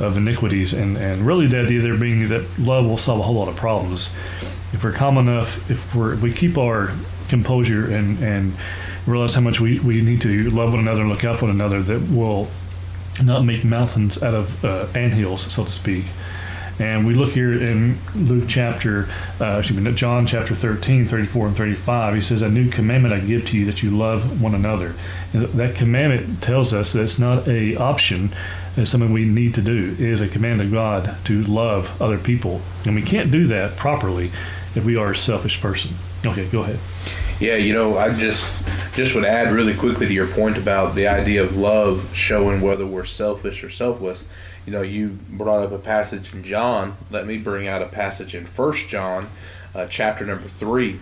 Of 0.00 0.16
iniquities, 0.16 0.74
and, 0.74 0.96
and 0.96 1.24
really 1.24 1.46
the 1.46 1.60
idea 1.60 1.80
there 1.80 1.96
being 1.96 2.26
that 2.30 2.44
love 2.58 2.84
will 2.84 2.98
solve 2.98 3.20
a 3.20 3.22
whole 3.22 3.36
lot 3.36 3.46
of 3.46 3.54
problems. 3.54 4.12
If 4.74 4.84
we're 4.84 4.92
calm 4.92 5.16
enough, 5.16 5.70
if 5.70 5.94
we're 5.94 6.14
if 6.14 6.22
we 6.22 6.32
keep 6.32 6.58
our 6.58 6.90
composure 7.28 7.86
and 7.94 8.18
and 8.22 8.52
realize 9.06 9.34
how 9.34 9.40
much 9.40 9.60
we, 9.60 9.80
we 9.80 10.00
need 10.00 10.22
to 10.22 10.50
love 10.50 10.70
one 10.70 10.80
another 10.80 11.02
and 11.02 11.10
look 11.10 11.24
out 11.24 11.38
for 11.38 11.46
one 11.46 11.54
another, 11.54 11.82
that 11.82 12.00
will 12.10 12.48
not 13.22 13.44
make 13.44 13.64
mountains 13.64 14.22
out 14.22 14.34
of 14.34 14.64
uh, 14.64 14.86
anthills, 14.94 15.52
so 15.52 15.64
to 15.64 15.70
speak. 15.70 16.04
And 16.80 17.06
we 17.06 17.14
look 17.14 17.30
here 17.30 17.52
in 17.52 17.98
Luke 18.16 18.46
chapter, 18.48 19.08
uh, 19.40 19.58
excuse 19.58 19.80
me, 19.80 19.94
John 19.94 20.26
chapter 20.26 20.56
13, 20.56 21.06
34 21.06 21.46
and 21.48 21.56
35. 21.56 22.14
He 22.14 22.20
says, 22.20 22.42
A 22.42 22.48
new 22.48 22.68
commandment 22.68 23.14
I 23.14 23.20
give 23.20 23.46
to 23.48 23.56
you 23.56 23.64
that 23.66 23.82
you 23.84 23.90
love 23.90 24.42
one 24.42 24.56
another. 24.56 24.94
And 25.32 25.44
that 25.44 25.76
commandment 25.76 26.42
tells 26.42 26.74
us 26.74 26.92
that 26.92 27.02
it's 27.02 27.20
not 27.20 27.46
a 27.46 27.76
option, 27.76 28.34
it's 28.76 28.90
something 28.90 29.12
we 29.12 29.24
need 29.24 29.54
to 29.54 29.62
do. 29.62 29.92
It 29.92 30.00
is 30.00 30.20
a 30.20 30.26
command 30.26 30.62
of 30.62 30.72
God 30.72 31.16
to 31.26 31.44
love 31.44 32.02
other 32.02 32.18
people. 32.18 32.60
And 32.84 32.96
we 32.96 33.02
can't 33.02 33.30
do 33.30 33.46
that 33.46 33.76
properly 33.76 34.32
if 34.74 34.84
we 34.84 34.96
are 34.96 35.12
a 35.12 35.16
selfish 35.16 35.60
person. 35.60 35.92
Okay, 36.24 36.46
go 36.48 36.62
ahead. 36.62 36.78
Yeah, 37.40 37.56
you 37.56 37.74
know, 37.74 37.98
I 37.98 38.14
just 38.14 38.48
just 38.94 39.14
would 39.14 39.24
add 39.24 39.52
really 39.52 39.74
quickly 39.74 40.06
to 40.06 40.12
your 40.12 40.28
point 40.28 40.56
about 40.56 40.94
the 40.94 41.08
idea 41.08 41.42
of 41.42 41.56
love 41.56 42.10
showing 42.14 42.60
whether 42.60 42.86
we're 42.86 43.04
selfish 43.04 43.64
or 43.64 43.70
selfless 43.70 44.24
you 44.66 44.72
know, 44.72 44.82
you 44.82 45.18
brought 45.28 45.60
up 45.60 45.72
a 45.72 45.78
passage 45.78 46.32
in 46.32 46.42
John. 46.42 46.96
Let 47.10 47.26
me 47.26 47.38
bring 47.38 47.68
out 47.68 47.82
a 47.82 47.86
passage 47.86 48.34
in 48.34 48.46
First 48.46 48.88
John, 48.88 49.28
uh, 49.74 49.86
chapter 49.86 50.24
number 50.24 50.48
three, 50.48 51.00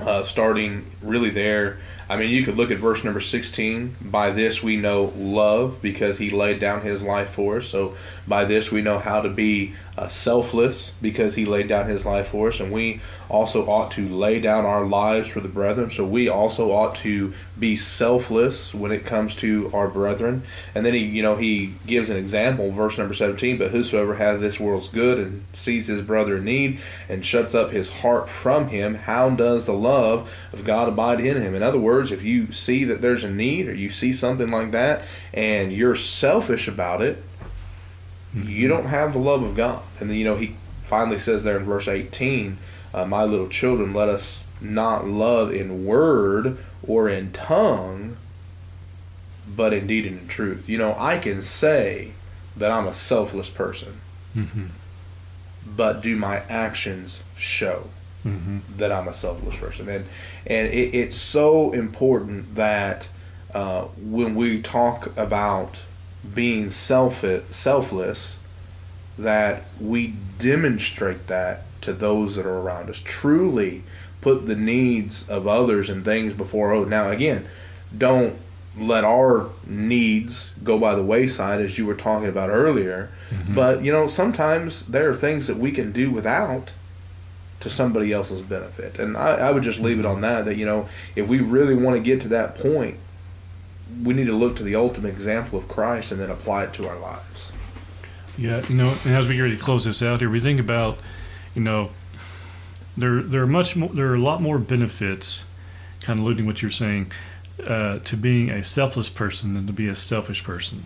uh, 0.00 0.22
starting 0.22 0.86
really 1.02 1.30
there 1.30 1.78
I 2.08 2.16
mean, 2.16 2.30
you 2.30 2.44
could 2.44 2.56
look 2.56 2.70
at 2.70 2.78
verse 2.78 3.02
number 3.02 3.20
16. 3.20 3.96
By 4.00 4.30
this 4.30 4.62
we 4.62 4.76
know 4.76 5.12
love 5.16 5.82
because 5.82 6.18
he 6.18 6.30
laid 6.30 6.60
down 6.60 6.82
his 6.82 7.02
life 7.02 7.30
for 7.30 7.56
us. 7.56 7.66
So, 7.66 7.96
by 8.28 8.44
this 8.44 8.70
we 8.70 8.80
know 8.80 8.98
how 8.98 9.20
to 9.20 9.28
be 9.28 9.74
uh, 9.96 10.08
selfless 10.08 10.92
because 11.00 11.34
he 11.34 11.44
laid 11.44 11.68
down 11.68 11.88
his 11.88 12.04
life 12.04 12.28
for 12.28 12.48
us. 12.48 12.60
And 12.60 12.72
we 12.72 13.00
also 13.28 13.66
ought 13.66 13.90
to 13.92 14.08
lay 14.08 14.40
down 14.40 14.64
our 14.64 14.84
lives 14.84 15.28
for 15.28 15.40
the 15.40 15.48
brethren. 15.48 15.90
So, 15.90 16.04
we 16.04 16.28
also 16.28 16.70
ought 16.70 16.94
to 16.96 17.32
be 17.58 17.76
selfless 17.76 18.74
when 18.74 18.92
it 18.92 19.04
comes 19.04 19.34
to 19.36 19.70
our 19.72 19.88
brethren. 19.88 20.42
And 20.74 20.84
then 20.84 20.94
he, 20.94 21.04
you 21.04 21.22
know, 21.22 21.36
he 21.36 21.74
gives 21.86 22.10
an 22.10 22.16
example, 22.16 22.70
verse 22.70 22.98
number 22.98 23.14
17. 23.14 23.58
But 23.58 23.70
whosoever 23.70 24.16
hath 24.16 24.40
this 24.40 24.60
world's 24.60 24.88
good 24.88 25.18
and 25.18 25.44
sees 25.52 25.86
his 25.86 26.02
brother 26.02 26.36
in 26.36 26.44
need 26.44 26.80
and 27.08 27.24
shuts 27.24 27.54
up 27.54 27.70
his 27.70 28.00
heart 28.00 28.28
from 28.28 28.68
him, 28.68 28.94
how 28.94 29.30
does 29.30 29.66
the 29.66 29.72
love 29.72 30.32
of 30.52 30.64
God 30.64 30.88
abide 30.88 31.20
in 31.20 31.40
him? 31.40 31.54
In 31.54 31.62
other 31.62 31.78
words, 31.78 32.12
if 32.12 32.22
you 32.22 32.52
see 32.52 32.84
that 32.84 33.00
there's 33.00 33.24
a 33.24 33.30
need 33.30 33.68
or 33.68 33.74
you 33.74 33.90
see 33.90 34.12
something 34.12 34.48
like 34.48 34.70
that 34.72 35.02
and 35.32 35.72
you're 35.72 35.94
selfish 35.94 36.68
about 36.68 37.00
it. 37.02 37.22
You 38.44 38.68
don't 38.68 38.86
have 38.86 39.12
the 39.12 39.18
love 39.18 39.42
of 39.42 39.56
God. 39.56 39.82
And 40.00 40.10
then, 40.10 40.16
you 40.16 40.24
know, 40.24 40.36
he 40.36 40.56
finally 40.82 41.18
says 41.18 41.44
there 41.44 41.56
in 41.56 41.64
verse 41.64 41.88
18, 41.88 42.58
uh, 42.94 43.04
My 43.04 43.24
little 43.24 43.48
children, 43.48 43.94
let 43.94 44.08
us 44.08 44.42
not 44.60 45.06
love 45.06 45.52
in 45.52 45.84
word 45.84 46.58
or 46.86 47.08
in 47.08 47.32
tongue, 47.32 48.16
but 49.48 49.72
in 49.72 49.86
deed 49.86 50.06
and 50.06 50.20
in 50.20 50.28
truth. 50.28 50.68
You 50.68 50.78
know, 50.78 50.94
I 50.98 51.18
can 51.18 51.42
say 51.42 52.12
that 52.56 52.70
I'm 52.70 52.86
a 52.86 52.94
selfless 52.94 53.50
person, 53.50 54.00
mm-hmm. 54.34 54.66
but 55.66 56.02
do 56.02 56.16
my 56.16 56.38
actions 56.48 57.22
show? 57.36 57.88
mm-hmm. 58.26 58.58
that 58.76 58.92
I'm 58.92 59.08
a 59.08 59.14
selfless 59.14 59.56
person, 59.56 59.88
and 59.88 60.06
and 60.46 60.68
it, 60.68 60.94
it's 60.94 61.16
so 61.16 61.72
important 61.72 62.56
that 62.56 63.08
uh, 63.54 63.82
when 63.96 64.34
we 64.34 64.60
talk 64.60 65.16
about 65.16 65.82
being 66.34 66.70
self 66.70 67.24
selfless, 67.50 68.36
that 69.18 69.64
we 69.80 70.14
demonstrate 70.38 71.26
that 71.26 71.62
to 71.82 71.92
those 71.92 72.36
that 72.36 72.46
are 72.46 72.58
around 72.58 72.90
us. 72.90 73.00
Truly 73.04 73.82
put 74.20 74.46
the 74.46 74.56
needs 74.56 75.28
of 75.28 75.46
others 75.46 75.88
and 75.88 76.04
things 76.04 76.34
before 76.34 76.74
others. 76.74 76.88
Now, 76.88 77.10
again, 77.10 77.46
don't 77.96 78.36
let 78.78 79.04
our 79.04 79.48
needs 79.66 80.52
go 80.62 80.78
by 80.78 80.94
the 80.94 81.02
wayside, 81.02 81.60
as 81.60 81.78
you 81.78 81.86
were 81.86 81.94
talking 81.94 82.28
about 82.28 82.50
earlier. 82.50 83.10
Mm-hmm. 83.30 83.54
But 83.54 83.82
you 83.82 83.92
know, 83.92 84.06
sometimes 84.06 84.86
there 84.86 85.08
are 85.08 85.14
things 85.14 85.46
that 85.46 85.56
we 85.56 85.72
can 85.72 85.92
do 85.92 86.10
without 86.10 86.72
to 87.60 87.70
somebody 87.70 88.12
else's 88.12 88.42
benefit. 88.42 88.98
And 88.98 89.16
I, 89.16 89.34
I 89.36 89.50
would 89.50 89.62
just 89.62 89.80
leave 89.80 89.98
it 89.98 90.06
on 90.06 90.20
that, 90.20 90.44
that, 90.44 90.56
you 90.56 90.66
know, 90.66 90.88
if 91.14 91.26
we 91.26 91.40
really 91.40 91.74
want 91.74 91.96
to 91.96 92.02
get 92.02 92.20
to 92.22 92.28
that 92.28 92.54
point, 92.54 92.98
we 94.02 94.14
need 94.14 94.26
to 94.26 94.32
look 94.32 94.56
to 94.56 94.62
the 94.62 94.74
ultimate 94.74 95.08
example 95.08 95.58
of 95.58 95.68
Christ 95.68 96.12
and 96.12 96.20
then 96.20 96.30
apply 96.30 96.64
it 96.64 96.72
to 96.74 96.88
our 96.88 96.98
lives. 96.98 97.52
Yeah, 98.36 98.66
you 98.68 98.74
know, 98.74 98.94
and 99.04 99.14
as 99.14 99.26
we 99.26 99.36
get 99.36 99.48
to 99.48 99.56
close 99.56 99.84
this 99.84 100.02
out 100.02 100.20
here, 100.20 100.28
we 100.28 100.40
think 100.40 100.60
about, 100.60 100.98
you 101.54 101.62
know, 101.62 101.90
there 102.96 103.22
there 103.22 103.42
are 103.42 103.46
much 103.46 103.76
more, 103.76 103.88
there 103.88 104.10
are 104.10 104.14
a 104.14 104.20
lot 104.20 104.42
more 104.42 104.58
benefits, 104.58 105.46
kind 106.00 106.18
of 106.18 106.24
alluding 106.24 106.46
what 106.46 106.60
you're 106.62 106.70
saying, 106.70 107.12
uh, 107.64 107.98
to 108.00 108.16
being 108.16 108.50
a 108.50 108.62
selfless 108.62 109.08
person 109.08 109.54
than 109.54 109.66
to 109.66 109.72
be 109.72 109.88
a 109.88 109.94
selfish 109.94 110.44
person. 110.44 110.84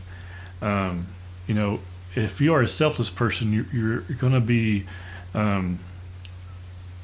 Um, 0.63 1.09
you 1.47 1.55
know, 1.55 1.81
if 2.15 2.41
you 2.41 2.55
are 2.55 2.63
a 2.63 2.69
selfless 2.69 3.11
person, 3.11 3.53
you're, 3.53 3.67
you're 3.73 4.17
going 4.19 4.33
to 4.33 4.41
be 4.41 4.87
um, 5.35 5.79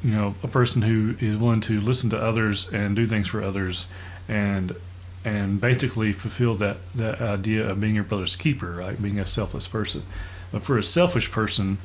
you 0.02 0.10
know 0.10 0.34
a 0.42 0.48
person 0.48 0.82
who 0.82 1.16
is 1.20 1.36
willing 1.36 1.60
to 1.62 1.80
listen 1.80 2.10
to 2.10 2.22
others 2.22 2.68
and 2.72 2.94
do 2.94 3.06
things 3.06 3.28
for 3.28 3.42
others 3.42 3.88
and 4.28 4.76
and 5.26 5.60
basically 5.60 6.12
fulfill 6.12 6.54
that 6.54 6.76
that 6.94 7.20
idea 7.20 7.68
of 7.68 7.80
being 7.80 7.96
your 7.96 8.04
brother's 8.04 8.36
keeper 8.36 8.70
right? 8.70 9.00
Being 9.02 9.18
a 9.18 9.26
selfless 9.26 9.66
person. 9.66 10.04
But 10.52 10.62
for 10.62 10.78
a 10.78 10.82
selfish 10.82 11.30
person 11.30 11.78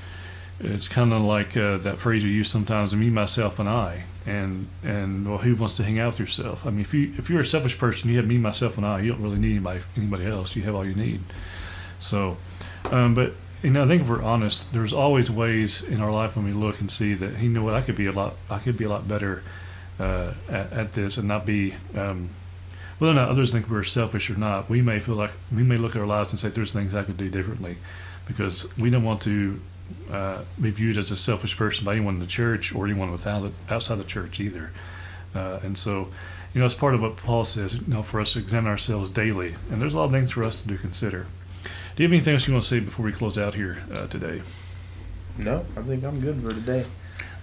it's 0.60 0.88
kind 0.88 1.12
of 1.12 1.24
like 1.24 1.58
uh, 1.58 1.78
that 1.78 1.98
phrase 1.98 2.24
we 2.24 2.30
use 2.30 2.52
sometimes 2.52 2.96
me 2.96 3.10
myself 3.10 3.58
and 3.58 3.68
i. 3.68 4.04
And 4.28 4.68
and 4.84 5.28
well 5.28 5.40
who 5.40 5.56
wants 5.56 5.76
to 5.78 5.84
hang 5.84 6.00
out 6.00 6.14
with 6.14 6.20
yourself? 6.20 6.66
I 6.66 6.70
mean 6.70 6.82
if 6.82 6.94
you 6.94 7.14
if 7.18 7.30
you're 7.30 7.42
a 7.42 7.46
selfish 7.46 7.78
person 7.80 8.12
you 8.12 8.18
have 8.18 8.28
me 8.28 8.38
myself 8.38 8.78
and 8.78 8.86
i. 8.86 9.02
You 9.02 9.14
don't 9.14 9.24
really 9.24 9.40
need 9.40 9.56
anybody 9.56 9.82
anybody 9.98 10.28
else. 10.28 10.56
You 10.56 10.62
have 10.64 10.76
all 10.76 10.86
you 10.86 10.96
need. 10.96 11.22
So 12.00 12.38
um, 12.92 13.16
but 13.16 13.34
you 13.64 13.70
know, 13.70 13.84
I 13.84 13.88
think 13.88 14.04
if 14.04 14.10
we're 14.10 14.24
honest, 14.24 14.74
there's 14.74 14.94
always 14.94 15.30
ways 15.30 15.84
in 15.84 16.02
our 16.02 16.12
life 16.12 16.36
when 16.36 16.46
we 16.46 16.52
look 16.52 16.80
and 16.80 16.92
see 16.92 17.14
that 17.14 17.40
you 17.40 17.50
know 17.50 17.64
what 17.64 17.76
I 17.76 17.82
could 17.82 17.96
be 17.96 18.08
a 18.08 18.12
lot, 18.12 18.36
I 18.50 18.58
could 18.58 18.78
be 18.78 18.86
a 18.86 18.90
lot 18.90 19.08
better 19.08 19.44
uh, 20.00 20.34
at, 20.50 20.74
at, 20.74 20.94
this 20.94 21.18
and 21.18 21.28
not 21.28 21.46
be. 21.46 21.76
Um, 21.96 22.30
whether 23.02 23.14
or 23.14 23.16
not 23.16 23.30
others 23.30 23.52
think 23.52 23.68
we're 23.68 23.84
selfish 23.84 24.30
or 24.30 24.36
not, 24.36 24.70
we 24.70 24.80
may 24.80 25.00
feel 25.00 25.16
like 25.16 25.32
we 25.52 25.64
may 25.64 25.76
look 25.76 25.96
at 25.96 26.02
our 26.02 26.06
lives 26.06 26.32
and 26.32 26.40
say 26.40 26.50
there's 26.50 26.72
things 26.72 26.94
I 26.94 27.04
could 27.04 27.18
do 27.18 27.30
differently, 27.30 27.78
because 28.28 28.68
we 28.78 28.92
don't 28.92 29.04
want 29.04 29.24
to 29.24 29.60
uh, 30.12 30.44
be 30.62 30.70
viewed 30.70 31.00
as 31.00 31.10
a 31.10 31.16
selfish 31.16 31.58
person 31.58 31.84
by 31.84 31.94
anyone 31.94 32.14
in 32.14 32.20
the 32.20 32.28
church 32.28 32.76
or 32.76 32.86
anyone 32.86 33.12
without 33.12 33.44
it, 33.44 33.54
outside 33.72 33.96
the 33.96 34.04
church 34.04 34.40
either. 34.40 34.70
Uh, 35.34 35.60
and 35.64 35.80
so, 35.80 36.10
you 36.54 36.60
know, 36.60 36.66
it's 36.68 36.76
part 36.76 36.94
of 36.94 37.02
what 37.02 37.18
Paul 37.18 37.44
says, 37.44 37.74
you 37.74 37.88
know, 37.88 38.04
for 38.04 38.22
us 38.22 38.34
to 38.34 38.40
examine 38.40 38.70
ourselves 38.70 39.10
daily. 39.10 39.56
And 39.72 39.82
there's 39.82 39.96
a 39.96 39.98
lot 39.98 40.04
of 40.04 40.12
things 40.12 40.30
for 40.30 40.44
us 40.44 40.62
to 40.62 40.68
do 40.68 40.78
consider. 40.78 41.26
Do 41.96 42.04
you 42.04 42.08
have 42.08 42.14
anything 42.14 42.36
else 42.36 42.46
you 42.46 42.54
want 42.54 42.66
to 42.66 42.70
say 42.70 42.82
before 42.82 43.04
we 43.04 43.14
close 43.14 43.36
out 43.36 43.56
here 43.56 43.82
uh, 43.92 44.06
today? 44.06 44.44
No, 45.40 45.66
I 45.76 45.82
think 45.82 46.04
I'm 46.04 46.22
good 46.22 46.40
for 46.44 46.50
today. 46.50 46.86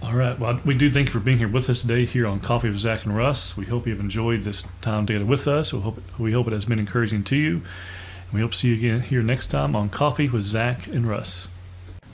All 0.01 0.13
right. 0.13 0.39
Well, 0.39 0.61
we 0.63 0.77
do 0.77 0.89
thank 0.89 1.07
you 1.07 1.11
for 1.11 1.19
being 1.19 1.39
here 1.39 1.49
with 1.49 1.69
us 1.69 1.81
today 1.81 2.05
here 2.05 2.25
on 2.25 2.39
Coffee 2.39 2.69
with 2.69 2.79
Zac 2.79 3.03
and 3.03 3.15
Russ. 3.15 3.57
We 3.57 3.65
hope 3.65 3.85
you've 3.85 3.99
enjoyed 3.99 4.43
this 4.43 4.65
time 4.81 5.05
together 5.05 5.25
with 5.25 5.45
us. 5.45 5.73
We 5.73 5.81
hope, 5.81 6.01
we 6.17 6.31
hope 6.31 6.47
it 6.47 6.53
has 6.53 6.65
been 6.65 6.79
encouraging 6.79 7.25
to 7.25 7.35
you. 7.35 7.55
And 7.55 8.33
we 8.33 8.39
hope 8.39 8.53
to 8.53 8.57
see 8.57 8.69
you 8.69 8.75
again 8.75 9.01
here 9.01 9.21
next 9.21 9.47
time 9.47 9.75
on 9.75 9.89
Coffee 9.89 10.29
with 10.29 10.45
Zac 10.45 10.87
and 10.87 11.07
Russ. 11.07 11.49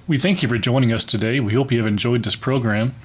We 0.08 0.18
thank 0.18 0.42
you 0.42 0.50
for 0.50 0.58
joining 0.58 0.92
us 0.92 1.04
today. 1.04 1.40
We 1.40 1.54
hope 1.54 1.72
you 1.72 1.78
have 1.78 1.88
enjoyed 1.88 2.24
this 2.24 2.36
program. 2.36 2.96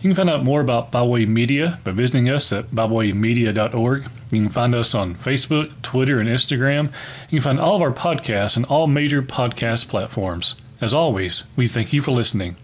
You 0.00 0.10
can 0.10 0.14
find 0.14 0.30
out 0.30 0.44
more 0.44 0.60
about 0.60 0.90
Bible 0.90 1.10
Way 1.10 1.24
Media 1.24 1.80
by 1.82 1.92
visiting 1.92 2.28
us 2.28 2.52
at 2.52 2.66
biblewaymedia.org. 2.66 4.02
You 4.04 4.38
can 4.38 4.48
find 4.50 4.74
us 4.74 4.94
on 4.94 5.14
Facebook, 5.14 5.72
Twitter, 5.82 6.20
and 6.20 6.28
Instagram. 6.28 6.92
You 7.30 7.40
can 7.40 7.40
find 7.40 7.60
all 7.60 7.76
of 7.76 7.82
our 7.82 7.92
podcasts 7.92 8.58
on 8.58 8.64
all 8.64 8.86
major 8.86 9.22
podcast 9.22 9.88
platforms. 9.88 10.56
As 10.80 10.92
always, 10.92 11.44
we 11.56 11.68
thank 11.68 11.92
you 11.94 12.02
for 12.02 12.10
listening. 12.10 12.56